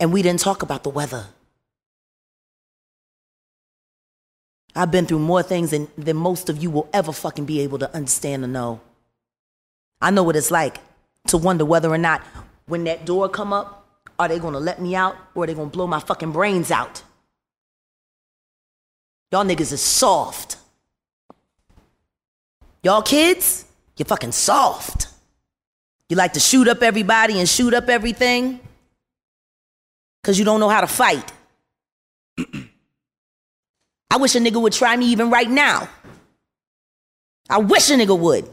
[0.00, 1.26] And we didn't talk about the weather.
[4.74, 7.78] I've been through more things than, than most of you will ever fucking be able
[7.78, 8.80] to understand or know.
[10.02, 10.78] I know what it's like
[11.28, 12.20] to wonder whether or not
[12.66, 13.85] when that door come up,
[14.18, 17.02] are they gonna let me out or are they gonna blow my fucking brains out?
[19.30, 20.56] Y'all niggas is soft.
[22.82, 23.64] Y'all kids,
[23.96, 25.08] you're fucking soft.
[26.08, 28.60] You like to shoot up everybody and shoot up everything
[30.22, 31.32] because you don't know how to fight.
[34.10, 35.88] I wish a nigga would try me even right now.
[37.48, 38.48] I wish a nigga would.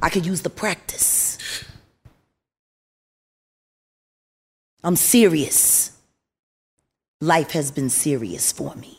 [0.00, 1.38] I could use the practice.
[4.84, 5.92] I'm serious.
[7.20, 8.98] Life has been serious for me.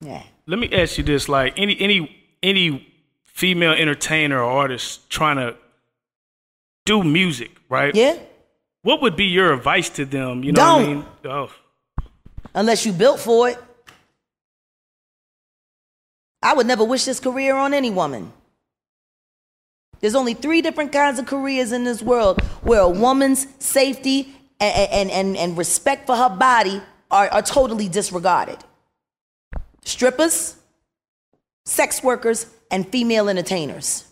[0.00, 0.22] Yeah.
[0.46, 2.92] Let me ask you this: like any any any
[3.24, 5.56] female entertainer or artist trying to
[6.84, 7.94] do music, right?
[7.94, 8.18] Yeah?
[8.82, 10.44] What would be your advice to them?
[10.44, 10.96] You know what I Don't.
[10.96, 11.06] mean?
[11.24, 11.50] Oh,
[12.54, 13.58] Unless you built for it.
[16.42, 18.32] I would never wish this career on any woman.
[20.06, 24.88] There's only three different kinds of careers in this world where a woman's safety and,
[24.92, 28.58] and, and, and respect for her body are, are totally disregarded
[29.84, 30.54] strippers,
[31.64, 34.04] sex workers, and female entertainers.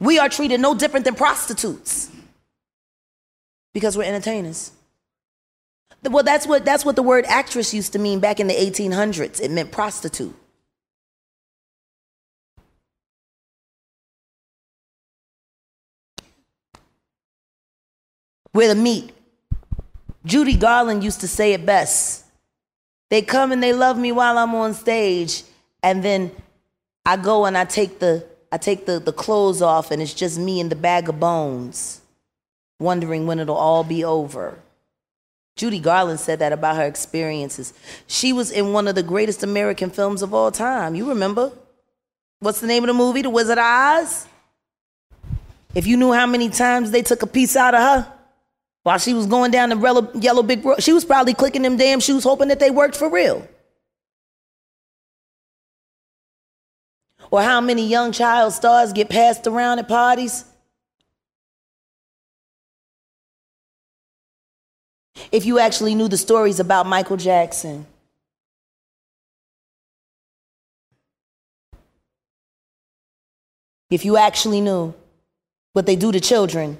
[0.00, 2.10] We are treated no different than prostitutes
[3.72, 4.72] because we're entertainers.
[6.02, 9.40] Well, that's what that's what the word actress used to mean back in the 1800s.
[9.40, 10.34] It meant prostitute.
[18.54, 19.12] We're the meat.
[20.24, 22.24] Judy Garland used to say it best.
[23.10, 25.42] They come and they love me while I'm on stage,
[25.82, 26.30] and then
[27.04, 30.38] I go and I take the I take the, the clothes off, and it's just
[30.38, 32.02] me and the bag of bones,
[32.78, 34.58] wondering when it'll all be over.
[35.56, 37.72] Judy Garland said that about her experiences.
[38.06, 40.94] She was in one of the greatest American films of all time.
[40.94, 41.52] You remember?
[42.40, 43.22] What's the name of the movie?
[43.22, 44.26] The Wizard of Oz?
[45.74, 48.12] If you knew how many times they took a piece out of her
[48.82, 52.00] while she was going down the yellow, big road, she was probably clicking them damn
[52.00, 53.46] shoes hoping that they worked for real.
[57.30, 60.44] Or how many young child stars get passed around at parties?
[65.30, 67.86] If you actually knew the stories about Michael Jackson.
[73.88, 74.92] If you actually knew
[75.72, 76.78] what they do to children,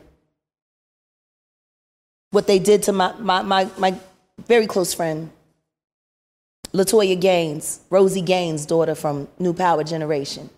[2.33, 3.95] what they did to my, my, my, my
[4.49, 5.31] very close friend,
[6.73, 10.51] Latoya Gaines, Rosie Gaines' daughter from New Power Generation.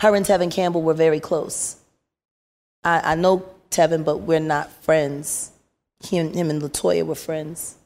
[0.00, 1.76] Her and Tevin Campbell were very close.
[2.82, 5.52] I, I know Tevin, but we're not friends.
[6.02, 7.76] Him, him and Latoya were friends.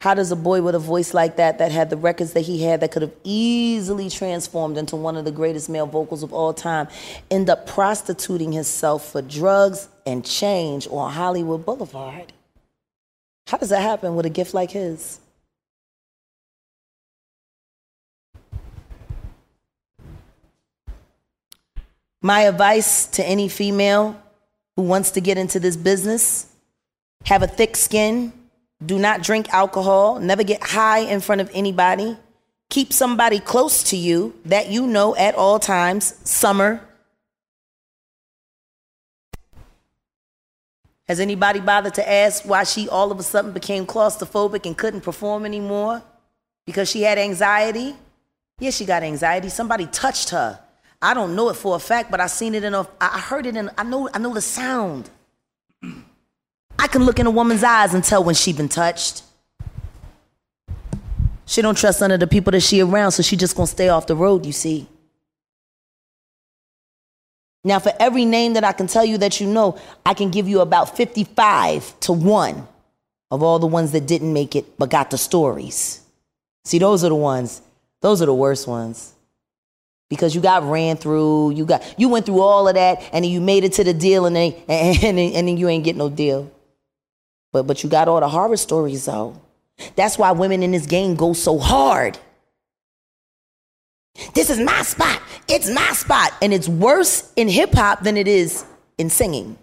[0.00, 2.62] How does a boy with a voice like that, that had the records that he
[2.62, 6.54] had, that could have easily transformed into one of the greatest male vocals of all
[6.54, 6.86] time,
[7.32, 12.32] end up prostituting himself for drugs and change on Hollywood Boulevard?
[13.48, 15.18] How does that happen with a gift like his?
[22.22, 24.20] My advice to any female
[24.76, 26.52] who wants to get into this business
[27.24, 28.32] have a thick skin,
[28.84, 32.16] do not drink alcohol, never get high in front of anybody.
[32.70, 36.14] Keep somebody close to you that you know at all times.
[36.28, 36.80] Summer.
[41.08, 45.00] Has anybody bothered to ask why she all of a sudden became claustrophobic and couldn't
[45.00, 46.02] perform anymore?
[46.66, 47.96] Because she had anxiety?
[48.60, 49.48] Yeah, she got anxiety.
[49.48, 50.60] Somebody touched her.
[51.00, 53.46] I don't know it for a fact, but I seen it in a I heard
[53.46, 55.08] it in I know I know the sound.
[56.78, 59.22] I can look in a woman's eyes and tell when she been touched.
[61.46, 63.88] She don't trust none of the people that she around, so she just gonna stay
[63.88, 64.86] off the road, you see.
[67.64, 70.48] Now, for every name that I can tell you that you know, I can give
[70.48, 72.68] you about 55 to 1
[73.30, 76.00] of all the ones that didn't make it but got the stories.
[76.64, 77.60] See, those are the ones,
[78.00, 79.12] those are the worst ones.
[80.08, 83.30] Because you got ran through, you got you went through all of that, and then
[83.30, 85.96] you made it to the deal, and then and, and, and then you ain't get
[85.96, 86.50] no deal.
[87.52, 89.40] But but you got all the horror stories though.
[89.96, 92.18] That's why women in this game go so hard.
[94.34, 95.20] This is my spot.
[95.46, 96.32] It's my spot.
[96.42, 98.64] And it's worse in hip hop than it is
[98.98, 99.56] in singing.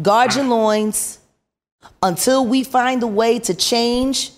[0.00, 1.18] Guard your loins
[2.02, 4.32] until we find a way to change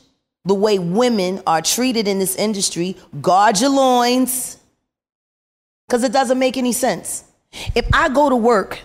[0.45, 2.97] the way women are treated in this industry.
[3.23, 4.59] Guard your loins
[5.95, 7.23] because it doesn't make any sense.
[7.77, 8.81] If I go to work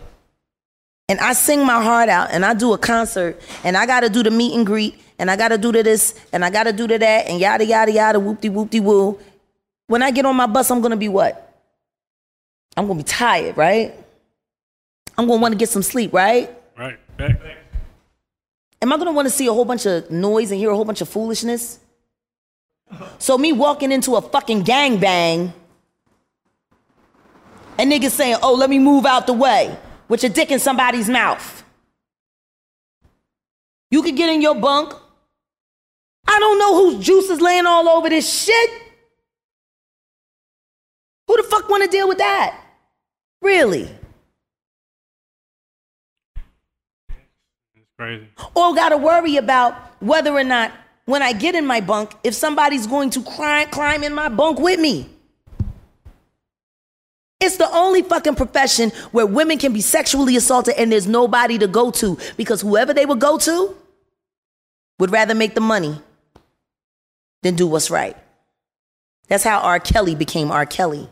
[1.07, 4.09] and I sing my heart out and I do a concert and I got to
[4.09, 6.65] do the meet and greet and I got to do to this and I got
[6.65, 9.17] to do to that and yada, yada, yada, whoop de whoop de woo.
[9.87, 11.51] When I get on my bus, I'm going to be what?
[12.77, 13.95] I'm going to be tired, right?
[15.17, 16.55] I'm going to want to get some sleep, right?
[16.77, 16.99] Right.
[17.17, 17.41] Back.
[18.83, 20.75] Am I going to want to see a whole bunch of noise and hear a
[20.75, 21.79] whole bunch of foolishness?
[23.17, 25.53] So me walking into a fucking gangbang
[27.79, 29.75] and niggas saying, oh, let me move out the way
[30.09, 31.63] with your dick in somebody's mouth.
[33.89, 34.93] You could get in your bunk.
[36.27, 38.69] I don't know whose juice is laying all over this shit.
[41.27, 42.61] Who the fuck want to deal with that?
[43.41, 43.83] Really?
[47.75, 48.27] It's crazy.
[48.55, 50.73] Or got to worry about whether or not
[51.05, 54.59] when I get in my bunk, if somebody's going to climb, climb in my bunk
[54.59, 55.09] with me.
[57.41, 61.67] It's the only fucking profession where women can be sexually assaulted and there's nobody to
[61.67, 63.75] go to because whoever they would go to
[64.99, 66.02] would rather make the money
[67.41, 68.17] than do what's right.
[69.30, 69.80] That's how R.
[69.80, 70.65] Kelly became R.
[70.65, 71.08] Kelly.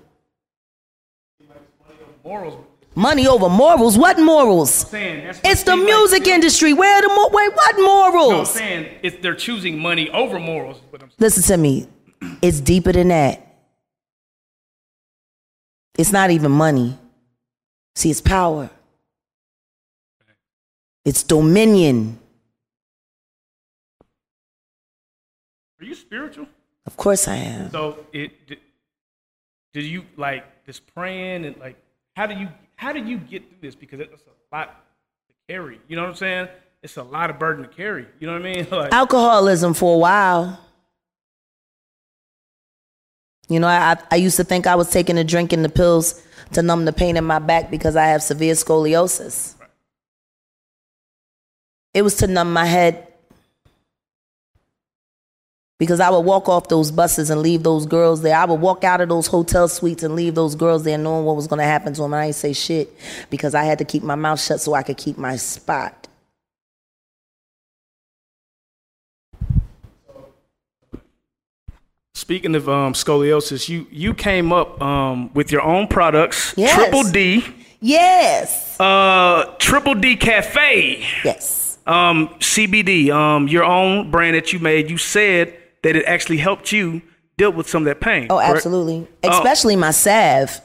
[2.26, 2.66] Morals.
[2.94, 3.98] Money over morals.
[3.98, 4.72] What morals?
[4.74, 6.74] Saying It's the seems like- music industry.
[6.74, 7.54] Where the mo- wait?
[7.56, 8.52] What No, I'm morals?
[8.52, 10.82] saying it's, they're choosing money over morals.
[10.92, 11.88] But I'm Listen to me.
[12.42, 13.47] It's deeper than that.
[15.98, 16.98] It's not even money.
[17.96, 18.70] See, it's power.
[21.04, 22.20] It's dominion.
[25.80, 26.48] Are you spiritual?
[26.86, 27.72] Of course I am.
[27.72, 28.60] So it did,
[29.74, 31.78] did you like this praying and like
[32.16, 34.84] how do you how do you get through this because it's a lot
[35.30, 35.80] to carry.
[35.88, 36.48] You know what I'm saying?
[36.84, 38.06] It's a lot of burden to carry.
[38.20, 38.68] You know what I mean?
[38.72, 40.60] Like Alcoholism for a while.
[43.50, 46.22] You know, I, I used to think I was taking the drink and the pills
[46.54, 49.56] to numb the pain in my back because I have severe scoliosis.
[51.94, 53.08] It was to numb my head
[55.80, 58.36] because I would walk off those buses and leave those girls there.
[58.36, 61.36] I would walk out of those hotel suites and leave those girls there knowing what
[61.36, 62.14] was going to happen to them.
[62.14, 62.94] And I didn't say shit
[63.30, 65.97] because I had to keep my mouth shut so I could keep my spot.
[72.28, 76.76] Speaking of um, scoliosis, you you came up um, with your own products, Yes.
[76.76, 77.42] Triple D,
[77.80, 78.78] Yes.
[78.82, 81.78] uh, Triple D Cafe, Yes.
[81.88, 84.90] um, CBD, um, your own brand that you made.
[84.90, 87.02] You said that it actually helped you
[87.38, 88.28] deal with some of that pain.
[88.30, 89.08] Oh, absolutely.
[89.24, 90.60] Especially my salve.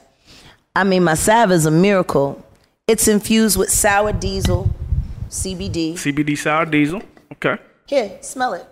[0.75, 2.45] I mean, my salve is a miracle.
[2.89, 4.69] It's infused with sour diesel,
[5.29, 5.93] CBD.
[5.93, 7.01] CBD sour diesel.
[7.31, 7.55] Okay.
[7.87, 8.65] Here, smell it.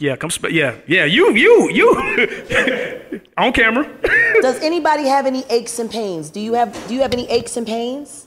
[0.00, 0.30] Yeah, come.
[0.30, 1.04] Sp- yeah, yeah.
[1.04, 3.20] You, you, you.
[3.36, 3.84] On camera.
[4.42, 6.30] Does anybody have any aches and pains?
[6.30, 8.26] Do you have Do you have any aches and pains?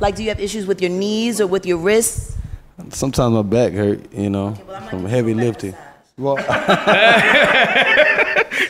[0.00, 2.36] Like, do you have issues with your knees or with your wrists?
[2.90, 4.54] Sometimes my back hurt, you know,
[4.88, 5.74] from heavy lifting.
[6.16, 6.36] Well,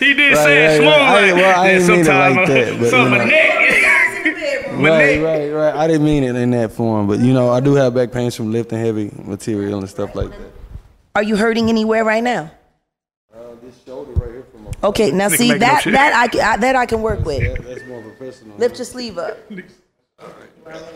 [0.01, 0.87] He did Right, say it right, smooth.
[0.87, 1.01] right.
[1.01, 3.19] I- like, well, I yeah, didn't mean it like uh, that, but, so you my
[3.19, 3.25] know.
[3.27, 5.25] neck My Right, neck.
[5.25, 5.75] right, right.
[5.75, 8.35] I didn't mean it in that form, but you know, I do have back pains
[8.35, 10.51] from lifting heavy material and stuff like that.
[11.15, 12.53] Are you hurting anywhere right now?
[13.63, 15.93] this shoulder right here from my Okay, now Nigga see making up that shit.
[15.93, 17.63] that I, can- I that I can work with.
[17.67, 18.57] that's more professional.
[18.57, 19.39] Lift your sleeve up.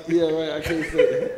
[0.06, 0.50] Yeah, right.
[0.52, 1.32] I can't say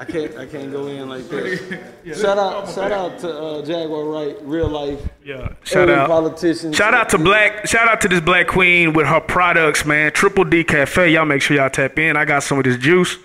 [0.00, 1.92] I can't I can't go in like that.
[2.18, 5.00] shout out shout out to uh, Jaguar Wright, real life.
[5.24, 5.52] Yeah.
[5.64, 6.08] Shout every out.
[6.08, 6.72] politician.
[6.72, 7.66] Shout out to Black.
[7.68, 10.10] Shout out to this Black Queen with her products, man.
[10.12, 11.10] Triple D Cafe.
[11.12, 12.16] Y'all make sure y'all tap in.
[12.16, 13.16] I got some of this juice.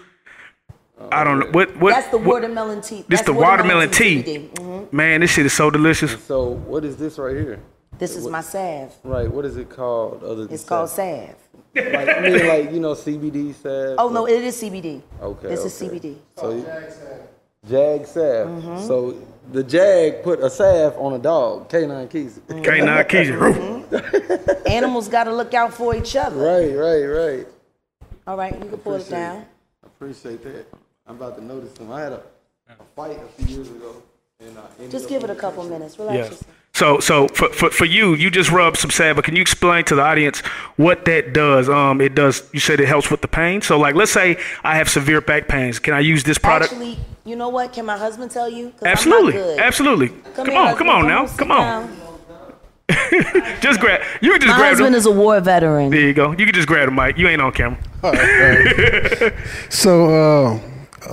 [1.11, 1.91] I don't know what what.
[1.93, 2.97] That's the what- watermelon tea.
[3.07, 4.23] This That's the watermelon tea.
[4.23, 4.49] CBD.
[4.55, 4.93] Mhm.
[4.93, 6.15] Man, this shit is so delicious.
[6.25, 7.59] So what is this right here?
[7.99, 8.93] This is my salve.
[9.03, 10.23] Right, what is it called?
[10.23, 11.35] Other than It's called salve?
[11.75, 11.93] salve.
[11.93, 13.95] Like, I mean, like you know, CBD salve.
[13.99, 15.01] Oh no, it is CBD.
[15.21, 15.47] Okay.
[15.47, 15.73] This is.
[15.73, 16.15] CBD.
[16.37, 16.65] So you-
[17.69, 18.47] Jag salve.
[18.49, 18.87] Mm-hmm.
[18.87, 19.15] So
[19.51, 22.39] the Jag put a salve on a dog, Canine Keys.
[22.49, 24.67] K9 Keisha.
[24.67, 26.35] Animals got to look out for each other.
[26.35, 27.47] Right, right, right.
[28.27, 29.45] All right, you can pull it Appreciate down.
[29.83, 30.65] I appreciate that.
[31.07, 31.91] I'm about to notice them.
[31.91, 32.21] I had a,
[32.69, 34.01] a fight a few years ago.
[34.39, 35.97] And, uh, Just give it a couple minutes.
[35.99, 36.23] Relax Yeah.
[36.25, 36.43] yourself.
[36.75, 39.83] So, so for, for, for you, you just rub some salve, but can you explain
[39.85, 40.39] to the audience
[40.75, 41.69] what that does?
[41.69, 42.49] Um, it does.
[42.51, 43.61] You said it helps with the pain.
[43.61, 45.77] So, like, let's say I have severe back pains.
[45.77, 46.73] Can I use this product?
[46.73, 47.73] Actually, you know what?
[47.73, 48.73] Can my husband tell you?
[48.83, 50.09] Absolutely, absolutely.
[50.33, 50.77] Come, here, on, husband.
[50.79, 51.61] come on now, come on.
[51.61, 51.97] down.
[53.61, 54.01] just grab.
[54.21, 54.99] You can just My grab husband them.
[54.99, 55.91] is a war veteran.
[55.91, 56.31] there you go.
[56.31, 57.17] You can just grab the mic.
[57.19, 57.77] You ain't on camera.
[59.69, 60.59] So, uh,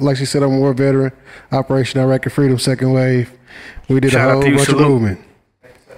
[0.01, 1.13] like she said, I'm a war veteran.
[1.53, 3.31] Operation Iraqi Freedom, second wave.
[3.89, 4.83] We did Shout a whole you, bunch salute.
[4.83, 5.21] of movement.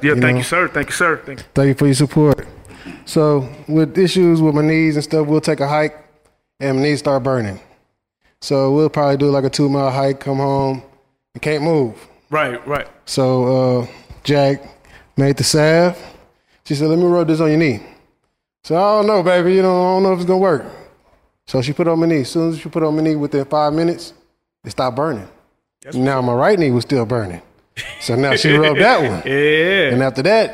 [0.03, 0.37] Yeah, thank know.
[0.39, 0.69] you, sir.
[0.69, 1.17] Thank you, sir.
[1.25, 1.45] Thank you.
[1.55, 2.47] Thank you for your support.
[3.05, 5.97] So, with issues with my knees and stuff, we'll take a hike
[6.59, 7.61] and my knees start burning.
[8.41, 10.83] So, we'll probably do like a two mile hike, come home,
[11.35, 11.95] and can't move.
[12.31, 12.89] Right, right.
[13.05, 13.87] So, uh,
[14.25, 14.63] Jack
[15.17, 16.01] made the salve.
[16.65, 17.81] She said, Let me rub this on your knee.
[18.65, 19.55] So, I don't know, baby.
[19.55, 20.65] You know, I don't know if it's going to work.
[21.53, 22.23] So, she put it on my knee.
[22.23, 24.15] As soon as she put it on my knee, within five minutes,
[24.65, 25.29] it stopped burning.
[25.93, 27.43] now, my right knee was still burning.
[28.01, 29.23] So, now she rubbed that one.
[29.27, 29.93] Yeah.
[29.93, 30.49] And after that,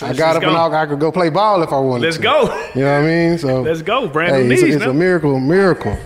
[0.00, 0.56] I got let's up and.
[0.56, 2.22] I, I could go play ball if I wanted Let's to.
[2.22, 2.42] go.
[2.74, 3.36] You know what I mean?
[3.38, 4.08] So Let's go.
[4.08, 4.90] Brand Hey, new it's, a, knees it's now.
[4.90, 5.98] a miracle, miracle.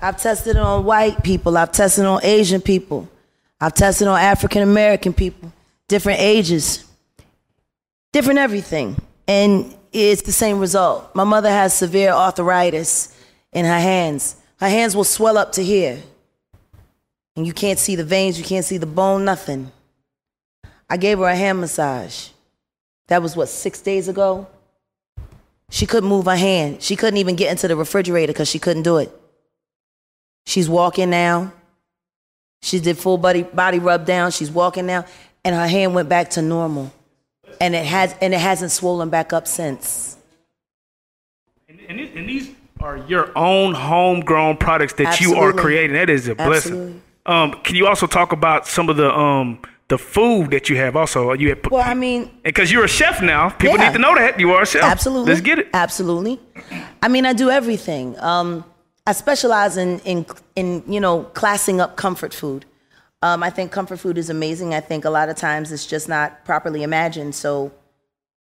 [0.00, 1.58] I've tested it on white people.
[1.58, 3.06] I've tested it on Asian people.
[3.60, 5.52] I've tested it on African American people,
[5.88, 6.84] different ages,
[8.12, 8.96] different everything.
[9.28, 11.14] And it's the same result.
[11.14, 13.16] My mother has severe arthritis
[13.52, 14.36] in her hands.
[14.58, 15.98] Her hands will swell up to here.
[17.36, 19.72] And you can't see the veins, you can't see the bone, nothing.
[20.88, 22.30] I gave her a hand massage.
[23.08, 24.46] That was what, six days ago?
[25.70, 26.82] She couldn't move her hand.
[26.82, 29.10] She couldn't even get into the refrigerator because she couldn't do it.
[30.46, 31.52] She's walking now.
[32.62, 34.32] She did full body body rub down.
[34.32, 35.06] She's walking now,
[35.44, 36.92] and her hand went back to normal,
[37.60, 40.16] and it has and it hasn't swollen back up since.
[41.68, 42.50] And, and, these- and these
[42.80, 45.94] are your own homegrown products that you are creating.
[45.94, 46.72] That is a blessing.
[46.72, 47.00] Absolutely.
[47.26, 50.96] Um, can you also talk about some of the um the food that you have?
[50.96, 53.50] Also, you have Well, I mean, because you're a chef now.
[53.50, 53.88] People Yeah.
[53.88, 54.82] need to know that you are a chef.
[54.82, 55.30] absolutely.
[55.32, 55.68] Let's get it.
[55.74, 56.40] Absolutely.
[57.02, 58.18] I mean, I do everything.
[58.20, 58.64] Um,
[59.06, 60.24] I specialize in in
[60.56, 62.64] in you know classing up comfort food.
[63.22, 64.72] Um, I think comfort food is amazing.
[64.72, 67.34] I think a lot of times it's just not properly imagined.
[67.34, 67.70] So,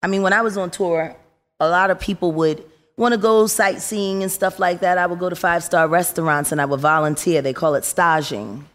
[0.03, 1.15] I mean, when I was on tour,
[1.59, 2.63] a lot of people would
[2.95, 4.97] want to go sightseeing and stuff like that.
[4.97, 7.41] I would go to five star restaurants and I would volunteer.
[7.41, 8.65] They call it staging.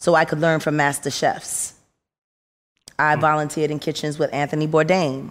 [0.00, 1.74] So I could learn from master chefs.
[2.98, 5.30] I volunteered in kitchens with Anthony Bourdain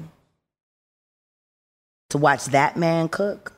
[2.09, 3.53] to watch that man cook.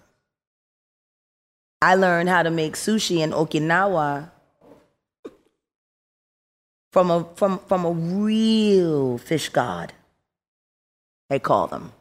[1.81, 4.31] I learned how to make sushi in Okinawa
[6.95, 9.91] from a from from a real fish god.
[11.29, 11.91] They call them.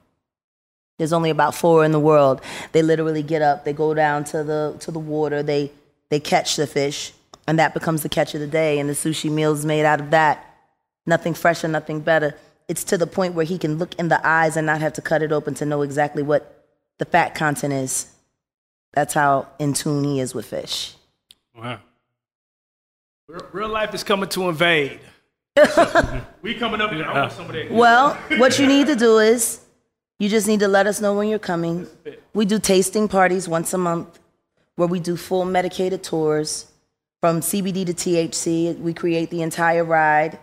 [0.98, 2.40] There's only about four in the world.
[2.70, 5.72] They literally get up, they go down to the to the water, they
[6.10, 7.12] they catch the fish,
[7.48, 8.78] and that becomes the catch of the day.
[8.78, 10.46] And the sushi meal's made out of that.
[11.06, 12.36] Nothing fresher, nothing better.
[12.68, 15.02] It's to the point where he can look in the eyes and not have to
[15.02, 16.68] cut it open to know exactly what
[16.98, 18.12] the fat content is.
[18.92, 20.94] That's how in tune he is with fish.
[21.52, 21.80] Wow.
[23.26, 25.00] Real, life is coming to invade.
[26.42, 27.04] we coming up here.
[27.06, 27.70] I want some of that.
[27.70, 29.60] Well, what you need to do is
[30.18, 31.86] you just need to let us know when you're coming.
[32.34, 34.18] We do tasting parties once a month
[34.76, 36.70] where we do full medicated tours
[37.22, 38.78] from CBD to THC.
[38.78, 40.38] We create the entire ride.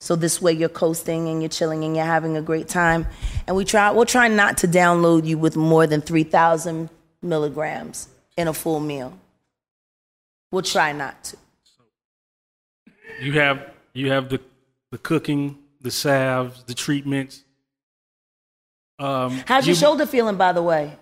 [0.00, 3.06] So this way you're coasting and you're chilling and you're having a great time.
[3.46, 6.90] And we try we'll try not to download you with more than 3000
[7.22, 9.16] milligrams in a full meal.
[10.50, 11.36] We'll try not to.
[13.20, 14.40] You have you have the
[14.90, 17.44] the cooking, the salves, the treatments.
[18.98, 20.96] Um, How's your shoulder feeling by the way?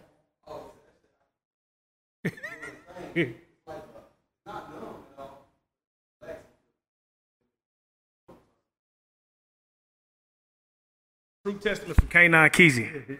[11.45, 13.19] True testament from K9 Keezy.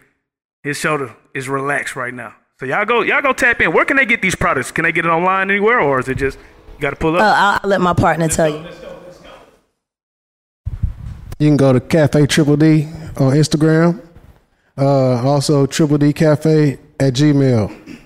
[0.61, 2.35] His shoulder is relaxed right now.
[2.59, 3.71] So y'all go, y'all go tap in.
[3.71, 4.69] Where can they get these products?
[4.69, 7.19] Can they get it online anywhere, or is it just you got to pull Uh,
[7.19, 7.23] up?
[7.37, 8.65] I'll, I'll let my partner tell you.
[11.39, 12.85] You can go to Cafe Triple D
[13.17, 14.01] on Instagram.
[14.77, 17.99] Uh, also, Triple D Cafe at Gmail.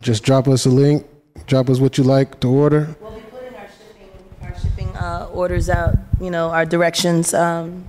[0.00, 1.06] Just drop us a link.
[1.46, 2.96] Drop us what you like to order.
[3.00, 4.10] We'll be putting our shipping,
[4.42, 5.94] our shipping uh, orders out.
[6.20, 7.34] You know, our directions.
[7.34, 7.84] Um,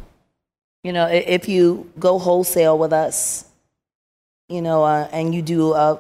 [0.84, 3.45] you know, if you go wholesale with us,
[4.49, 5.97] you know, uh, and you do, uh,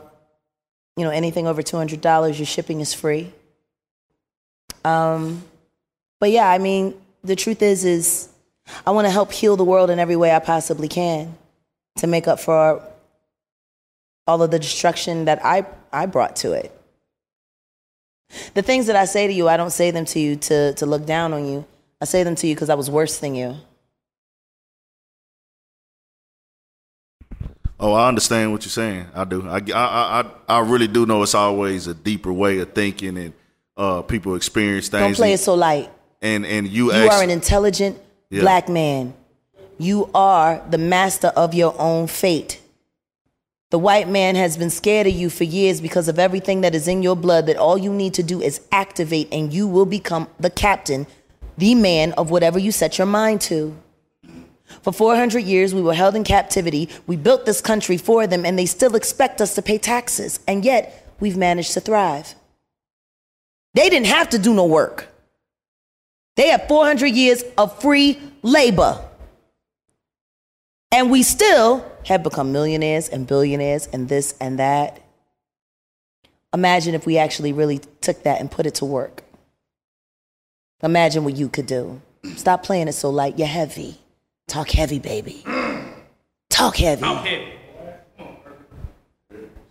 [0.97, 3.31] you know, anything over two hundred dollars, your shipping is free.
[4.83, 5.43] Um,
[6.19, 8.29] but yeah, I mean, the truth is, is
[8.85, 11.35] I want to help heal the world in every way I possibly can
[11.97, 12.81] to make up for
[14.27, 16.71] all of the destruction that I I brought to it.
[18.53, 20.85] The things that I say to you, I don't say them to you to, to
[20.85, 21.65] look down on you.
[21.99, 23.57] I say them to you because I was worse than you.
[27.79, 29.07] Oh, I understand what you're saying.
[29.13, 29.47] I do.
[29.47, 33.33] I, I, I, I really do know it's always a deeper way of thinking, and
[33.81, 35.01] uh, people experience things.
[35.01, 35.89] Don't play it so light.
[36.21, 37.97] and and you, You actually, are an intelligent
[38.29, 38.41] Yeah.
[38.41, 39.13] black man.
[39.79, 42.59] You are the master of your own fate.
[43.71, 46.87] The white man has been scared of you for years because of everything that is
[46.87, 50.27] in your blood, that all you need to do is activate and you will become
[50.39, 51.07] the captain,
[51.57, 53.73] the man of whatever you set your mind to.
[54.83, 56.89] For 400 years, we were held in captivity.
[57.07, 60.39] We built this country for them, and they still expect us to pay taxes.
[60.47, 62.35] And yet, we've managed to thrive.
[63.73, 65.07] They didn't have to do no work.
[66.35, 69.03] They had 400 years of free labor.
[70.91, 75.01] And we still have become millionaires and billionaires and this and that.
[76.53, 79.23] Imagine if we actually really took that and put it to work.
[80.83, 82.01] Imagine what you could do.
[82.35, 83.37] Stop playing it so light.
[83.37, 83.97] You're heavy.
[84.47, 85.45] Talk heavy, baby.
[86.49, 87.05] Talk heavy.
[87.05, 87.53] Okay.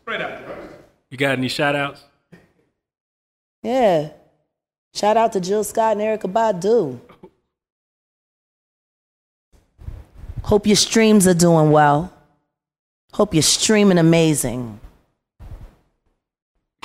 [0.03, 0.43] Straight out.
[1.11, 2.05] You got any shout outs?
[3.63, 4.11] Yeah.
[4.95, 7.01] Shout out to Jill Scott and Erykah Badu.
[10.43, 12.13] Hope your streams are doing well.
[13.13, 14.81] Hope you're streaming amazing.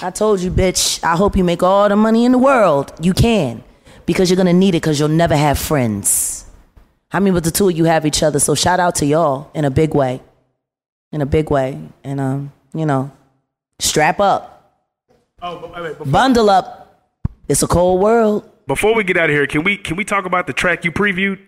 [0.02, 2.94] I told you, bitch, I hope you make all the money in the world.
[3.02, 3.64] You can.
[4.06, 6.46] Because you're gonna need it because you'll never have friends.
[7.12, 8.40] I mean, but the two of you have each other.
[8.40, 10.22] So shout out to y'all in a big way.
[11.12, 11.80] In a big way.
[12.04, 13.12] And um, you know,
[13.80, 14.55] strap up.
[15.42, 16.82] Oh, but wait, wait, before, Bundle up.
[17.48, 18.50] It's a cold world.
[18.68, 20.92] before we get out of here, can we can we talk about the track you
[20.92, 21.40] previewed?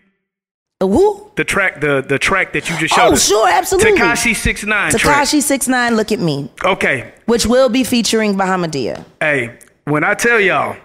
[0.79, 1.31] Uh, Who?
[1.35, 3.27] The track, the the track that you just showed Oh, us.
[3.27, 3.93] sure, absolutely.
[3.99, 5.23] Tekashi Six Nine track.
[5.25, 9.03] Tekashi Six Nine, look at me, Okay, which will be featuring Bahamadia.
[9.19, 10.75] hey, when I tell y'all,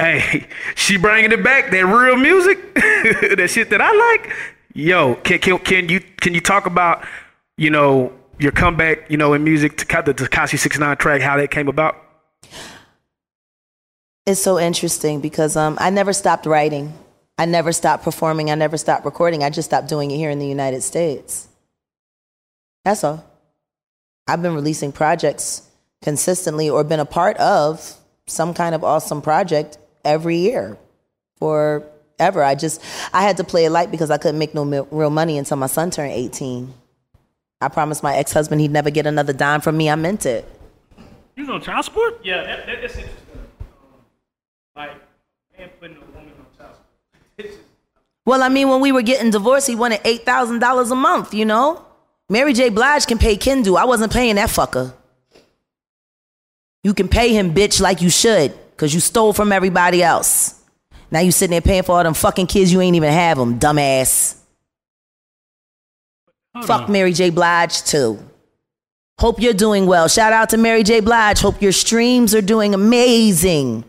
[0.00, 4.32] hey, she bringing it back, that real music, that shit that I like.
[4.74, 7.04] Yo, can can can you can you talk about
[7.56, 11.36] you know your comeback, you know, in music, to the Tekashi Six Nine track, how
[11.36, 11.96] that came about?
[14.30, 16.92] It's so interesting because um, I never stopped writing.
[17.36, 18.48] I never stopped performing.
[18.48, 19.42] I never stopped recording.
[19.42, 21.48] I just stopped doing it here in the United States.
[22.84, 23.24] That's all.
[24.28, 25.68] I've been releasing projects
[26.00, 27.96] consistently or been a part of
[28.28, 30.78] some kind of awesome project every year
[31.40, 32.44] forever.
[32.44, 32.80] I just,
[33.12, 35.56] I had to play it light because I couldn't make no mi- real money until
[35.56, 36.72] my son turned 18.
[37.60, 39.90] I promised my ex husband he'd never get another dime from me.
[39.90, 40.46] I meant it.
[41.34, 42.20] You know child support?
[42.22, 43.29] Yeah, that, that, that's interesting.
[44.80, 44.96] Like,
[45.58, 46.76] man putting a woman on child
[47.36, 47.58] support.
[48.26, 51.34] Well, I mean, when we were getting divorced, he wanted eight thousand dollars a month.
[51.34, 51.84] You know,
[52.28, 52.68] Mary J.
[52.68, 53.76] Blige can pay Kendu.
[53.76, 54.92] I wasn't paying that fucker.
[56.84, 60.62] You can pay him, bitch, like you should, cause you stole from everybody else.
[61.10, 63.58] Now you sitting there paying for all them fucking kids you ain't even have them,
[63.58, 64.36] dumbass.
[66.54, 66.92] Hold Fuck on.
[66.92, 67.30] Mary J.
[67.30, 68.18] Blige too.
[69.18, 70.08] Hope you're doing well.
[70.08, 71.00] Shout out to Mary J.
[71.00, 71.40] Blige.
[71.40, 73.84] Hope your streams are doing amazing.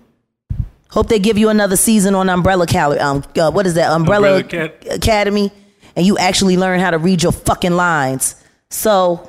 [0.91, 3.91] Hope they give you another season on Umbrella Cal- um, uh, what is that?
[3.91, 5.51] Umbrella, Umbrella Acad- Academy,
[5.95, 8.35] and you actually learn how to read your fucking lines.
[8.69, 9.27] So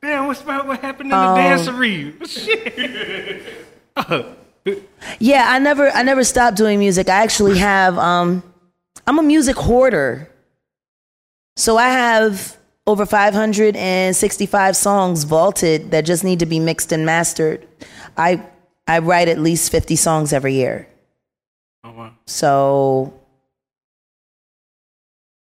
[0.00, 2.28] Damn, what's about what happened in Um, the dancery?
[2.28, 3.42] Shit.
[5.18, 7.08] yeah, I never I never stopped doing music.
[7.08, 8.42] I actually have um
[9.06, 10.30] I'm a music hoarder.
[11.56, 17.66] So I have over 565 songs vaulted that just need to be mixed and mastered.
[18.16, 18.42] I
[18.86, 20.88] I write at least 50 songs every year.
[21.84, 22.12] Oh, wow.
[22.26, 23.14] So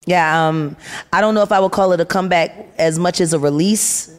[0.06, 0.76] yeah, um
[1.14, 4.18] I don't know if I would call it a comeback as much as a release.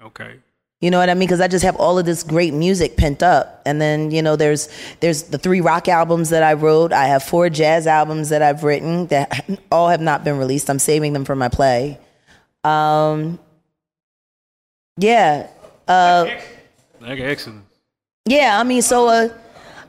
[0.00, 0.36] Okay.
[0.80, 1.26] You know what I mean?
[1.26, 4.36] Because I just have all of this great music pent up, and then you know
[4.36, 4.68] there's
[5.00, 6.92] there's the three rock albums that I wrote.
[6.92, 10.70] I have four jazz albums that I've written that all have not been released.
[10.70, 11.98] I'm saving them for my play.
[12.62, 13.40] Um,
[14.98, 15.48] yeah,
[15.88, 16.28] uh,
[17.00, 17.64] Like excellent.
[18.30, 18.58] Yeah.
[18.58, 19.28] I mean, so uh,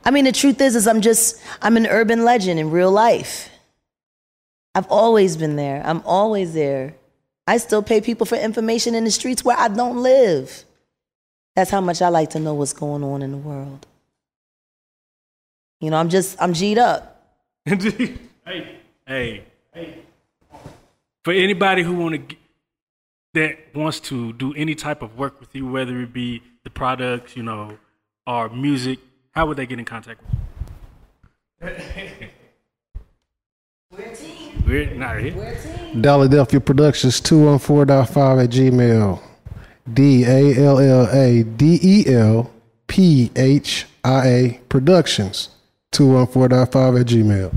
[0.04, 3.48] I mean the truth is, is I'm just I'm an urban legend in real life.
[4.74, 5.82] I've always been there.
[5.84, 6.94] I'm always there.
[7.46, 10.64] I still pay people for information in the streets where I don't live.
[11.56, 13.86] That's how much I like to know what's going on in the world.
[15.80, 17.26] You know, I'm just, I'm G'd up.
[17.64, 18.18] hey,
[19.06, 19.98] hey, hey.
[21.24, 22.36] For anybody who want to
[23.34, 27.36] that wants to do any type of work with you, whether it be the products,
[27.36, 27.78] you know,
[28.30, 28.98] or music,
[29.32, 30.32] how would they get in contact with
[31.62, 31.68] you?
[33.92, 34.62] We're a team.
[34.66, 35.34] We're not here.
[35.34, 36.00] We're a team.
[36.02, 39.20] Dalladelphia Productions 214.5 at Gmail.
[39.92, 42.50] D A L L A D E L
[42.86, 45.48] P H I A Productions
[45.92, 47.52] 214.5 at Gmail.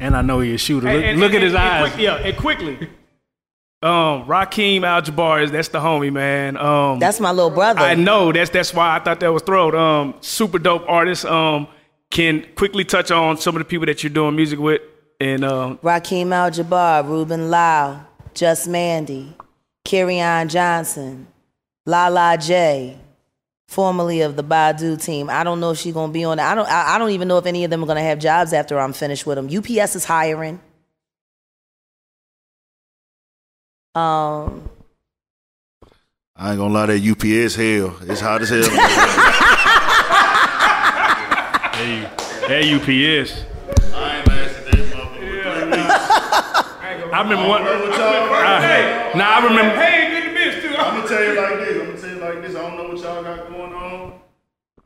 [0.00, 0.86] And I know he's a shooter.
[0.88, 1.92] Look, And- and- look at his and eyes.
[1.92, 2.88] quick- yeah, and quickly.
[3.82, 6.56] Um, Raheem Al Jabbar is that's the homie, man.
[6.56, 7.80] Um, That's my little brother.
[7.80, 9.74] I know that's that's why I thought that was thrown.
[9.74, 11.24] Um, super dope artist.
[11.24, 11.66] Um,
[12.10, 14.82] can quickly touch on some of the people that you're doing music with,
[15.18, 18.04] and um, Raheem Al Jabbar, Ruben Lau,
[18.34, 19.34] Just Mandy,
[19.84, 21.26] Kerryon Johnson,
[21.86, 22.98] Lala J,
[23.66, 25.28] formerly of the Badu team.
[25.28, 26.38] I don't know if she's gonna be on.
[26.38, 26.68] I don't.
[26.68, 28.92] I, I don't even know if any of them are gonna have jobs after I'm
[28.92, 29.46] finished with them.
[29.46, 30.60] UPS is hiring.
[33.94, 34.70] Um,
[36.34, 37.94] I ain't gonna lie, that UPS hell.
[38.10, 38.62] It's hot as hell.
[41.72, 42.08] Hey,
[42.46, 43.44] hey, UPS.
[43.92, 45.72] I ain't lasted that motherfucker.
[47.12, 47.62] I remember one.
[47.62, 49.74] I, nah, I remember.
[49.76, 50.74] hey, good to miss too.
[50.76, 51.80] I'm gonna tell you like this.
[51.80, 52.56] I'm gonna tell you like this.
[52.56, 54.12] I don't know what y'all got going on.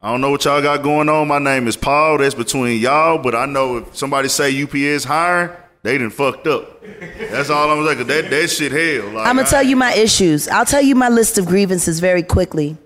[0.03, 1.29] I don't know what y'all got going on.
[1.29, 2.19] My name is Paul.
[2.19, 3.19] That's between y'all.
[3.19, 5.51] But I know if somebody say UPS hiring,
[5.87, 6.83] they done fucked up.
[7.31, 7.99] That's all I'm saying.
[7.99, 9.13] 'cause that that shit hell.
[9.13, 10.49] Like, I'm gonna tell you my issues.
[10.49, 12.77] I'll tell you my list of grievances very quickly.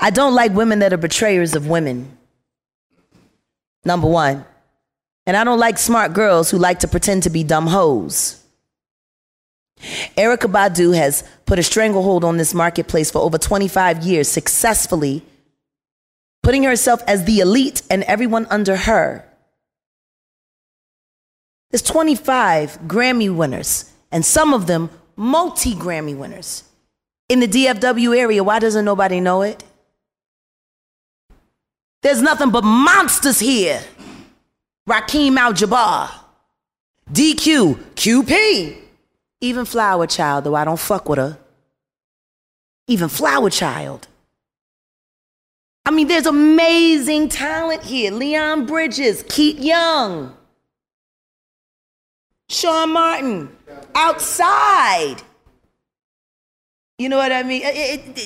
[0.00, 2.16] I don't like women that are betrayers of women.
[3.84, 4.44] Number one.
[5.26, 8.36] And I don't like smart girls who like to pretend to be dumb hoes.
[10.16, 15.24] Erykah Badu has put a stranglehold on this marketplace for over 25 years, successfully
[16.42, 19.24] putting herself as the elite and everyone under her.
[21.72, 26.64] There's 25 Grammy winners, and some of them multi Grammy winners.
[27.30, 29.64] In the DFW area, why doesn't nobody know it?
[32.02, 33.80] There's nothing but monsters here.
[34.86, 36.10] Raheem Al Jabbar,
[37.10, 38.76] DQ, QP,
[39.40, 41.38] even Flower Child, though I don't fuck with her.
[42.86, 44.08] Even Flower Child.
[45.86, 48.12] I mean, there's amazing talent here.
[48.12, 50.36] Leon Bridges, Keith Young,
[52.52, 53.56] Sean Martin,
[53.94, 55.16] outside.
[56.98, 57.62] You know what I mean?
[57.62, 58.18] It- it-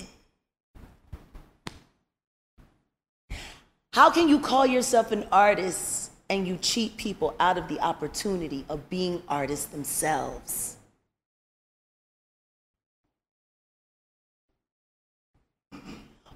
[3.30, 3.38] it-
[3.92, 8.64] how can you call yourself an artist and you cheat people out of the opportunity
[8.68, 10.76] of being artists themselves?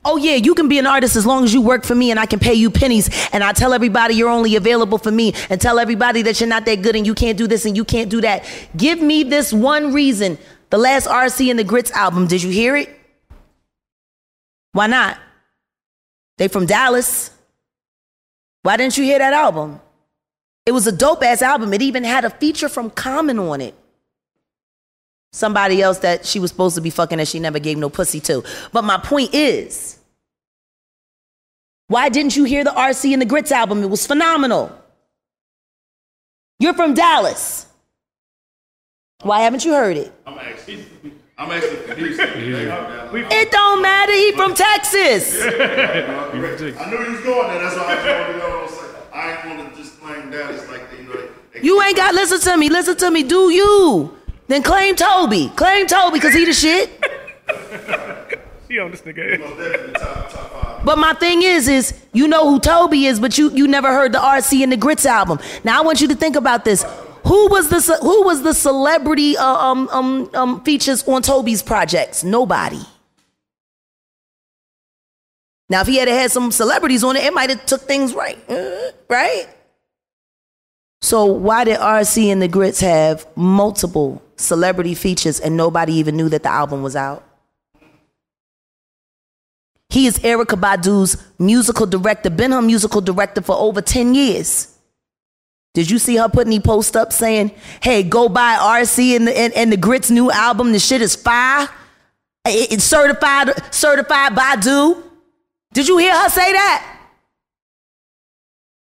[0.05, 2.19] Oh, yeah, you can be an artist as long as you work for me and
[2.19, 3.11] I can pay you pennies.
[3.33, 6.65] And I tell everybody you're only available for me and tell everybody that you're not
[6.65, 8.45] that good and you can't do this and you can't do that.
[8.77, 10.39] Give me this one reason.
[10.71, 12.89] The last RC and the Grits album, did you hear it?
[14.73, 15.19] Why not?
[16.39, 17.31] They from Dallas.
[18.63, 19.81] Why didn't you hear that album?
[20.65, 21.75] It was a dope ass album.
[21.75, 23.75] It even had a feature from Common on it.
[25.33, 28.19] Somebody else that she was supposed to be fucking that she never gave no pussy
[28.21, 28.43] to.
[28.73, 29.99] But my point is,
[31.87, 33.83] why didn't you hear the RC and the Grits album?
[33.83, 34.77] It was phenomenal.
[36.59, 37.67] You're from Dallas.
[39.23, 40.13] Why haven't you heard it?
[40.27, 40.85] I'm actually,
[41.39, 42.29] I'm actually from Houston.
[43.31, 44.13] It don't matter.
[44.13, 45.43] He from Texas.
[45.43, 47.61] I knew he was going there.
[47.63, 48.41] That's why I told you.
[48.41, 51.29] know, say, I ain't want to just claim Dallas like you know.
[51.53, 52.69] They, You ain't got listen to me.
[52.69, 53.23] Listen to me.
[53.23, 54.17] Do you?
[54.51, 55.49] Then claim Toby.
[55.55, 56.91] Claim Toby because he the shit.
[58.69, 59.39] She on this nigga.
[59.39, 60.85] definitely top top five.
[60.85, 64.13] But my thing is, is you know who Toby is, but you you never heard
[64.13, 65.41] the RC and the Grits album.
[65.65, 66.85] Now I want you to think about this.
[67.27, 71.65] Who was the ce- who was the celebrity uh, um um um features on Toby's
[71.65, 72.23] projects?
[72.23, 72.83] Nobody.
[75.69, 78.39] Now if he had had some celebrities on it, it might have took things right,
[78.49, 79.49] uh, right?
[81.03, 86.29] So why did RC and the Grits have multiple celebrity features and nobody even knew
[86.29, 87.25] that the album was out?
[89.89, 94.77] He is Erykah Badu's musical director, been her musical director for over 10 years.
[95.75, 99.37] Did you see her putting any post up saying, hey, go buy RC and the,
[99.37, 101.69] and, and the Grits new album, the shit is fire?
[102.47, 105.03] It- It's certified, certified Badu.
[105.73, 106.99] Did you hear her say that?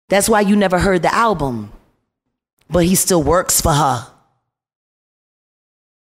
[0.09, 1.71] That's why you never heard the album.
[2.69, 4.07] But he still works for her.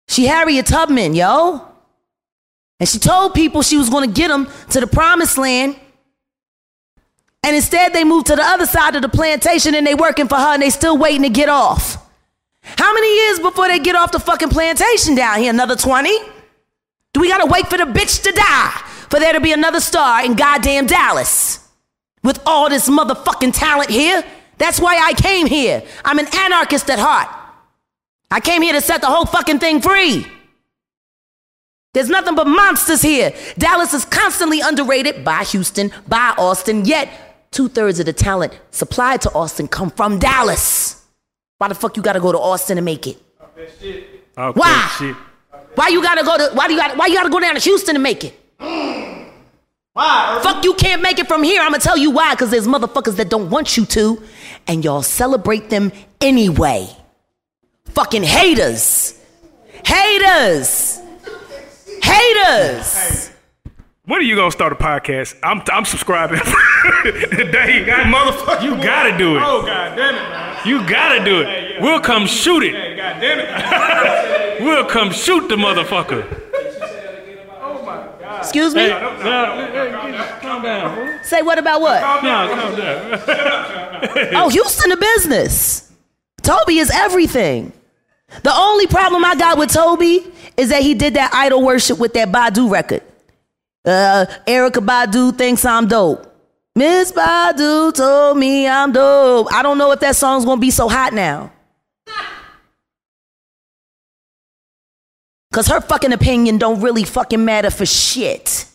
[0.09, 1.65] She Harriet Tubman, yo.
[2.81, 5.77] And she told people she was going to get them to the promised land.
[7.43, 10.37] And instead, they moved to the other side of the plantation and they working for
[10.37, 11.97] her and they still waiting to get off.
[12.63, 15.51] How many years before they get off the fucking plantation down here?
[15.51, 16.11] Another 20?
[17.15, 20.25] Do we gotta wait for the bitch to die for there to be another star
[20.25, 21.67] in goddamn Dallas?
[22.23, 24.23] With all this motherfucking talent here?
[24.59, 25.83] That's why I came here.
[26.05, 27.29] I'm an anarchist at heart.
[28.31, 30.27] I came here to set the whole fucking thing free.
[31.95, 33.33] There's nothing but monsters here.
[33.57, 37.09] Dallas is constantly underrated by Houston, by Austin, yet
[37.51, 41.07] two thirds of the talent supplied to Austin come from Dallas.
[41.57, 43.21] Why the fuck you gotta go to Austin to make it?
[43.41, 44.95] Okay, Why?
[44.99, 45.17] shit.
[45.75, 47.61] Why you gotta go to why do you gotta why you gotta go down to
[47.61, 48.35] Houston to make it?
[49.95, 50.39] Why?
[50.43, 51.61] Fuck you can't make it from here.
[51.63, 54.23] I'ma tell you why, because there's motherfuckers that don't want you to,
[54.69, 56.89] and y'all celebrate them anyway.
[57.95, 59.19] Fucking haters.
[59.85, 61.01] Haters.
[62.03, 63.31] Haters.
[64.05, 65.37] When are you gonna start a podcast?
[65.43, 66.39] I'm I'm subscribing.
[67.03, 68.63] Today, motherfucker.
[68.63, 69.43] You gotta do it.
[69.45, 70.67] Oh god damn it, man.
[70.67, 71.83] You gotta do it.
[71.83, 72.75] We'll come shoot it.
[72.75, 74.59] Hey, god damn it.
[74.59, 76.25] We'll come shoot the motherfucker.
[77.61, 78.39] Oh my god!
[78.41, 78.89] Excuse me?
[78.89, 81.23] calm down.
[81.23, 82.01] Say what about what?
[82.25, 83.21] No, calm down.
[84.35, 85.93] Oh, Houston the business.
[86.43, 87.73] Toby is everything.
[88.43, 90.27] The only problem I got with Toby
[90.57, 93.03] is that he did that idol worship with that Badu record.
[93.85, 96.25] Uh, Erykah Badu thinks I'm dope.
[96.75, 99.53] Miss Badu told me I'm dope.
[99.53, 101.53] I don't know if that song's gonna be so hot now.
[105.51, 108.67] Cause her fucking opinion don't really fucking matter for shit.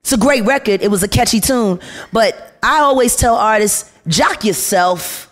[0.00, 0.82] It's a great record.
[0.82, 1.80] It was a catchy tune.
[2.12, 5.25] But I always tell artists, jock yourself.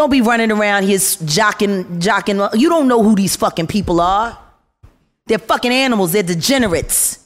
[0.00, 2.58] Don't be running around here jocking, jocking.
[2.58, 4.38] You don't know who these fucking people are.
[5.26, 6.12] They're fucking animals.
[6.12, 7.18] They're degenerates.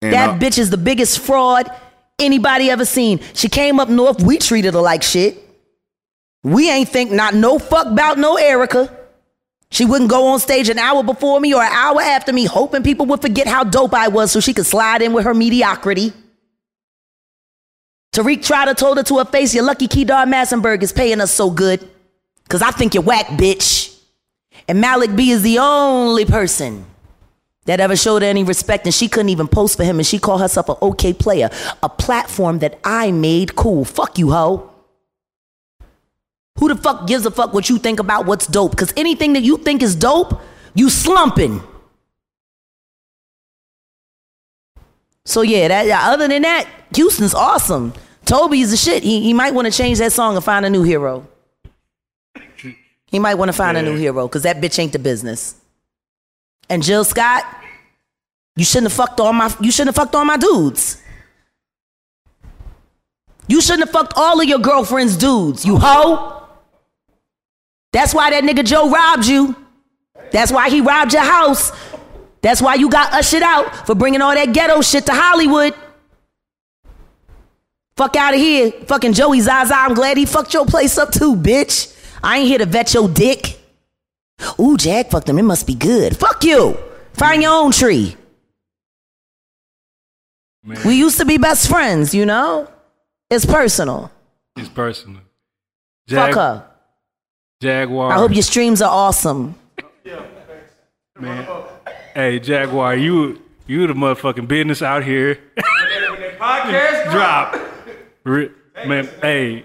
[0.00, 1.68] And That I- bitch is the biggest fraud
[2.20, 3.18] anybody ever seen.
[3.34, 4.22] She came up north.
[4.22, 5.36] We treated her like shit.
[6.44, 8.88] We ain't think not no fuck about no Erykah.
[9.72, 12.84] She wouldn't go on stage an hour before me or an hour after me, hoping
[12.84, 16.12] people would forget how dope I was so she could slide in with her mediocrity.
[18.12, 21.50] Tariq Trotter told her to her face, Your lucky Kedar Massenberg is paying us so
[21.50, 21.88] good.
[22.48, 24.00] Cause I think you're whack, bitch.
[24.66, 26.84] And Malik B is the only person
[27.66, 30.18] that ever showed her any respect, and she couldn't even post for him, and she
[30.18, 31.50] called herself an okay player,
[31.82, 33.84] a platform that I made cool.
[33.84, 34.70] Fuck you, hoe.
[36.58, 38.70] Who the fuck gives a fuck what you think about what's dope?
[38.72, 40.40] Because anything that you think is dope,
[40.74, 41.62] you slumping.
[45.28, 47.92] So yeah, that other than that, Houston's awesome.
[48.24, 49.02] Toby's the shit.
[49.02, 51.28] He, he might want to change that song and find a new hero.
[53.06, 55.54] He might want to find a new hero because that bitch ain't the business.
[56.70, 57.44] And Jill Scott,
[58.56, 61.02] you shouldn't have fucked all my you shouldn't have fucked all my dudes.
[63.48, 66.42] You shouldn't have fucked all of your girlfriend's dudes, you hoe.
[67.92, 69.54] That's why that nigga Joe robbed you.
[70.32, 71.70] That's why he robbed your house.
[72.48, 75.74] That's why you got ushered out for bringing all that ghetto shit to Hollywood.
[77.94, 78.70] Fuck out of here.
[78.70, 81.94] Fucking Joey Zaza, I'm glad he fucked your place up too, bitch.
[82.24, 83.60] I ain't here to vet your dick.
[84.58, 85.38] Ooh, Jack fucked him.
[85.38, 86.16] It must be good.
[86.16, 86.78] Fuck you.
[87.12, 88.16] Find your own tree.
[90.86, 92.66] We used to be best friends, you know?
[93.28, 94.10] It's personal.
[94.56, 95.20] It's personal.
[96.08, 96.66] Fuck her.
[97.60, 98.10] Jaguar.
[98.10, 99.54] I hope your streams are awesome.
[100.02, 100.72] Yeah, thanks.
[101.20, 101.46] Man.
[102.14, 105.38] Hey, Jaguar, you you the motherfucking business out here.
[106.38, 107.56] Podcast Drop.
[108.24, 108.50] Re-
[108.86, 109.64] Man, hey.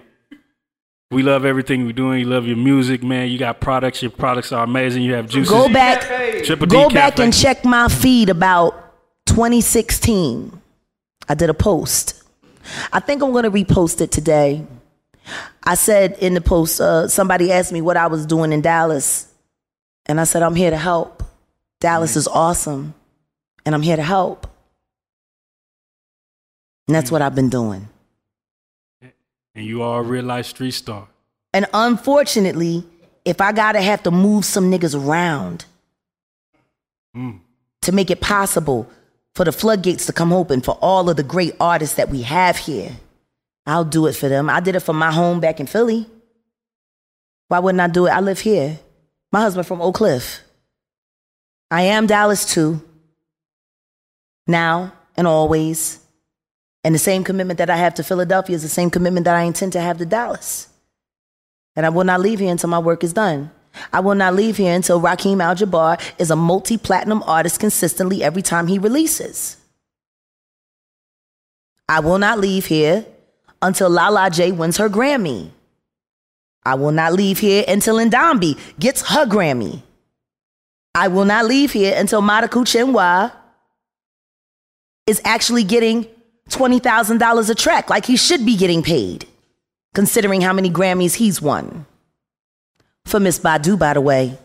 [1.11, 2.21] We love everything you're doing.
[2.21, 3.29] You love your music, man.
[3.29, 4.01] You got products.
[4.01, 5.03] Your products are amazing.
[5.03, 5.51] You have juices.
[5.51, 6.01] Go back.
[6.43, 7.23] Triple D Go back Cafe.
[7.25, 8.73] and check my feed about
[9.27, 10.59] 2016.
[11.29, 12.23] I did a post.
[12.91, 14.65] I think I'm going to repost it today.
[15.63, 19.31] I said in the post, uh, somebody asked me what I was doing in Dallas.
[20.07, 21.12] And I said, I'm here to help.
[21.83, 22.93] Dallas is awesome.
[23.65, 24.47] And I'm here to help.
[26.87, 27.89] And that's what I've been doing.
[29.53, 31.09] And you are a real life street star.
[31.53, 32.85] And unfortunately,
[33.25, 35.65] if I gotta have to move some niggas around,
[37.15, 37.41] mm.
[37.81, 38.89] to make it possible
[39.35, 42.55] for the floodgates to come open for all of the great artists that we have
[42.55, 42.91] here.
[43.65, 44.49] I'll do it for them.
[44.49, 46.07] I did it for my home back in Philly.
[47.49, 48.11] Why wouldn't I do it?
[48.11, 48.79] I live here.
[49.33, 50.39] My husband from Oak Cliff.
[51.73, 52.83] I am Dallas too.
[54.45, 55.99] Now and always.
[56.83, 59.41] And the same commitment that I have to Philadelphia is the same commitment that I
[59.41, 60.67] intend to have to Dallas.
[61.75, 63.49] And I will not leave here until my work is done.
[63.91, 68.23] I will not leave here until Raheem Al Jabbar is a multi platinum artist consistently
[68.23, 69.57] every time he releases.
[71.89, 73.03] I will not leave here
[73.63, 75.49] until Lala J wins her Grammy.
[76.63, 79.81] I will not leave here until Ndambi gets her Grammy.
[80.95, 83.31] I will not leave here until Madukwu Chinwah
[85.07, 86.05] is actually getting
[86.49, 89.25] $20,000 a track like he should be getting paid,
[89.95, 91.85] considering how many Grammys he's won.
[93.05, 94.37] For Miss Badu, by the way,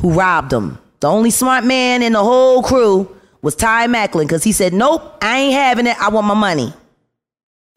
[0.00, 0.78] who robbed him.
[1.00, 5.16] The only smart man in the whole crew was Ty Macklin because he said, Nope,
[5.22, 6.00] I ain't having it.
[6.00, 6.72] I want my money.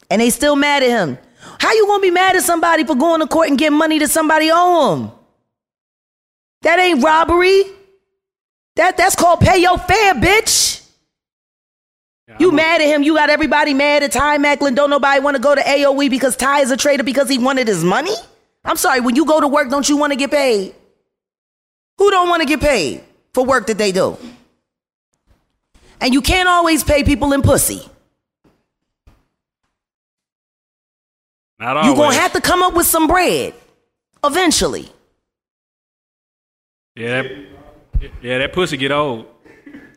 [0.09, 1.17] And they still mad at him.
[1.59, 4.09] How you gonna be mad at somebody for going to court and getting money that
[4.09, 5.11] somebody owe him?
[6.63, 7.63] That ain't robbery.
[8.75, 10.81] That that's called pay your fare, bitch.
[12.39, 13.03] You mad at him?
[13.03, 14.73] You got everybody mad at Ty Macklin.
[14.73, 17.67] Don't nobody want to go to AOE because Ty is a traitor because he wanted
[17.67, 18.13] his money?
[18.65, 20.73] I'm sorry, when you go to work, don't you want to get paid?
[21.97, 23.03] Who don't want to get paid
[23.33, 24.17] for work that they do?
[25.99, 27.87] And you can't always pay people in pussy.
[31.59, 31.87] Not always.
[31.87, 33.53] You're going to have to come up with some bread
[34.23, 34.89] eventually.
[36.95, 39.25] Yeah, that, yeah, that pussy get old.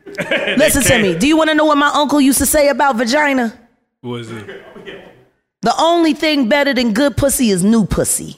[0.17, 1.17] Listen to me.
[1.17, 3.57] Do you want to know what my uncle used to say about vagina?
[4.01, 4.63] What was it?
[5.61, 8.37] The only thing better than good pussy is new pussy.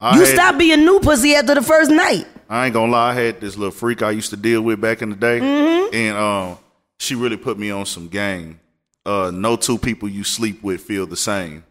[0.00, 2.26] I You stop being new pussy after the first night.
[2.48, 5.00] I ain't gonna lie, I had this little freak I used to deal with back
[5.00, 5.94] in the day, Mm-hmm.
[5.94, 6.58] and um,
[6.98, 8.60] she really put me on some game.
[9.06, 11.64] Uh, no two people you sleep with feel the same.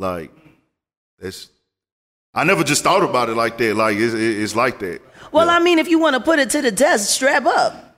[0.00, 0.30] Like,
[1.18, 1.50] it's.
[2.32, 3.74] I never just thought about it like that.
[3.76, 5.02] Like it's, it's like that.
[5.32, 7.96] Well, I mean, if you want to put it to the test, strap up.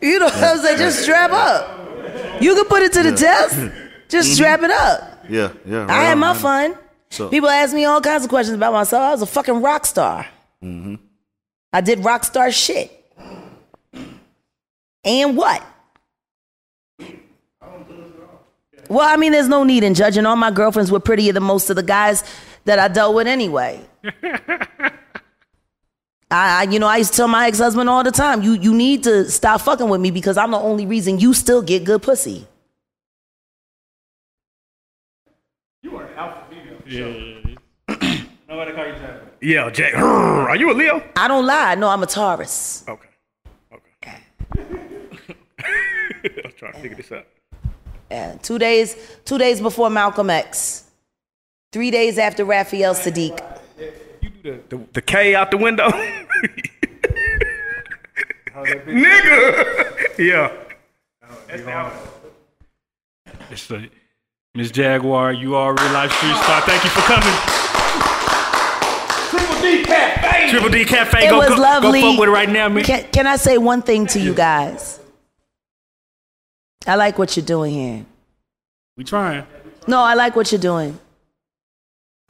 [0.00, 0.78] You know what I'm saying?
[0.78, 2.42] Just strap up.
[2.42, 3.58] You can put it to the test.
[4.08, 5.24] Just strap it up.
[5.28, 5.86] Yeah, yeah.
[5.88, 6.72] I had my right man.
[6.72, 6.78] fun.
[7.10, 9.02] So- People ask me all kinds of questions about myself.
[9.02, 10.26] I was a fucking rock star.
[10.62, 10.96] Mm-hmm.
[11.72, 12.90] I did rock star shit.
[15.04, 15.62] And what?
[18.88, 20.26] Well, I mean, there's no need in judging.
[20.26, 22.24] All my girlfriends were prettier than most of the guys
[22.64, 23.80] that I dealt with anyway.
[26.30, 28.74] I, I, you know, I used to tell my ex-husband all the time, you, you
[28.74, 32.02] need to stop fucking with me because I'm the only reason you still get good
[32.02, 32.46] pussy.
[35.82, 36.80] You are an alpha female.
[36.86, 36.98] Yeah.
[36.98, 38.24] Sure.
[38.48, 39.20] Nobody call you Jack.
[39.40, 39.94] Yeah, Jack.
[39.94, 41.02] Are you a Leo?
[41.16, 41.74] I don't lie.
[41.74, 42.84] No, I'm a Taurus.
[42.88, 43.08] Okay.
[43.74, 44.18] Okay.
[44.56, 47.26] I was trying to figure this out.
[48.10, 50.84] Yeah, two days, two days before Malcolm X,
[51.72, 53.40] three days after Raphael Saadiq.
[54.20, 55.88] You do the, the, the K out the window.
[58.54, 60.18] Nigga.
[60.18, 60.52] Yeah.
[63.50, 63.88] It's the
[64.54, 65.32] Miss Jaguar.
[65.32, 66.60] You are a real life street star.
[66.62, 67.34] Thank you for coming.
[69.30, 70.50] Triple D Cafe.
[70.50, 71.26] Triple D Cafe.
[71.26, 72.00] It go, was go, lovely.
[72.00, 72.84] Go fuck with it right now, man.
[72.84, 75.00] Can, can I say one thing to you guys?
[76.86, 78.06] I like what you're doing here.
[78.96, 79.46] We trying.
[79.86, 80.98] No, I like what you're doing.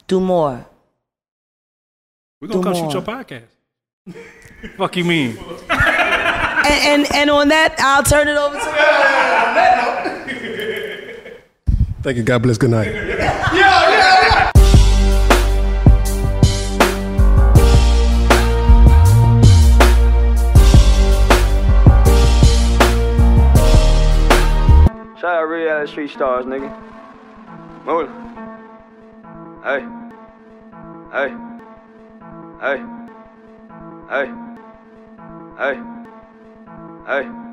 [0.06, 0.64] Do more.
[2.40, 2.90] We're gonna Do come more.
[2.90, 3.44] shoot your podcast.
[4.76, 5.38] fuck you mean?
[6.66, 8.64] And, and and on that, I'll turn it over to.
[12.02, 12.22] Thank you.
[12.22, 12.56] God bless.
[12.56, 12.88] Good night.
[25.84, 26.70] out street stars, nigga.
[27.84, 28.08] Move.
[29.62, 29.84] Hey.
[31.12, 31.34] Hey.
[32.60, 32.82] Hey.
[34.08, 34.30] Hey.
[35.58, 35.80] Hey.
[37.06, 37.43] Hey.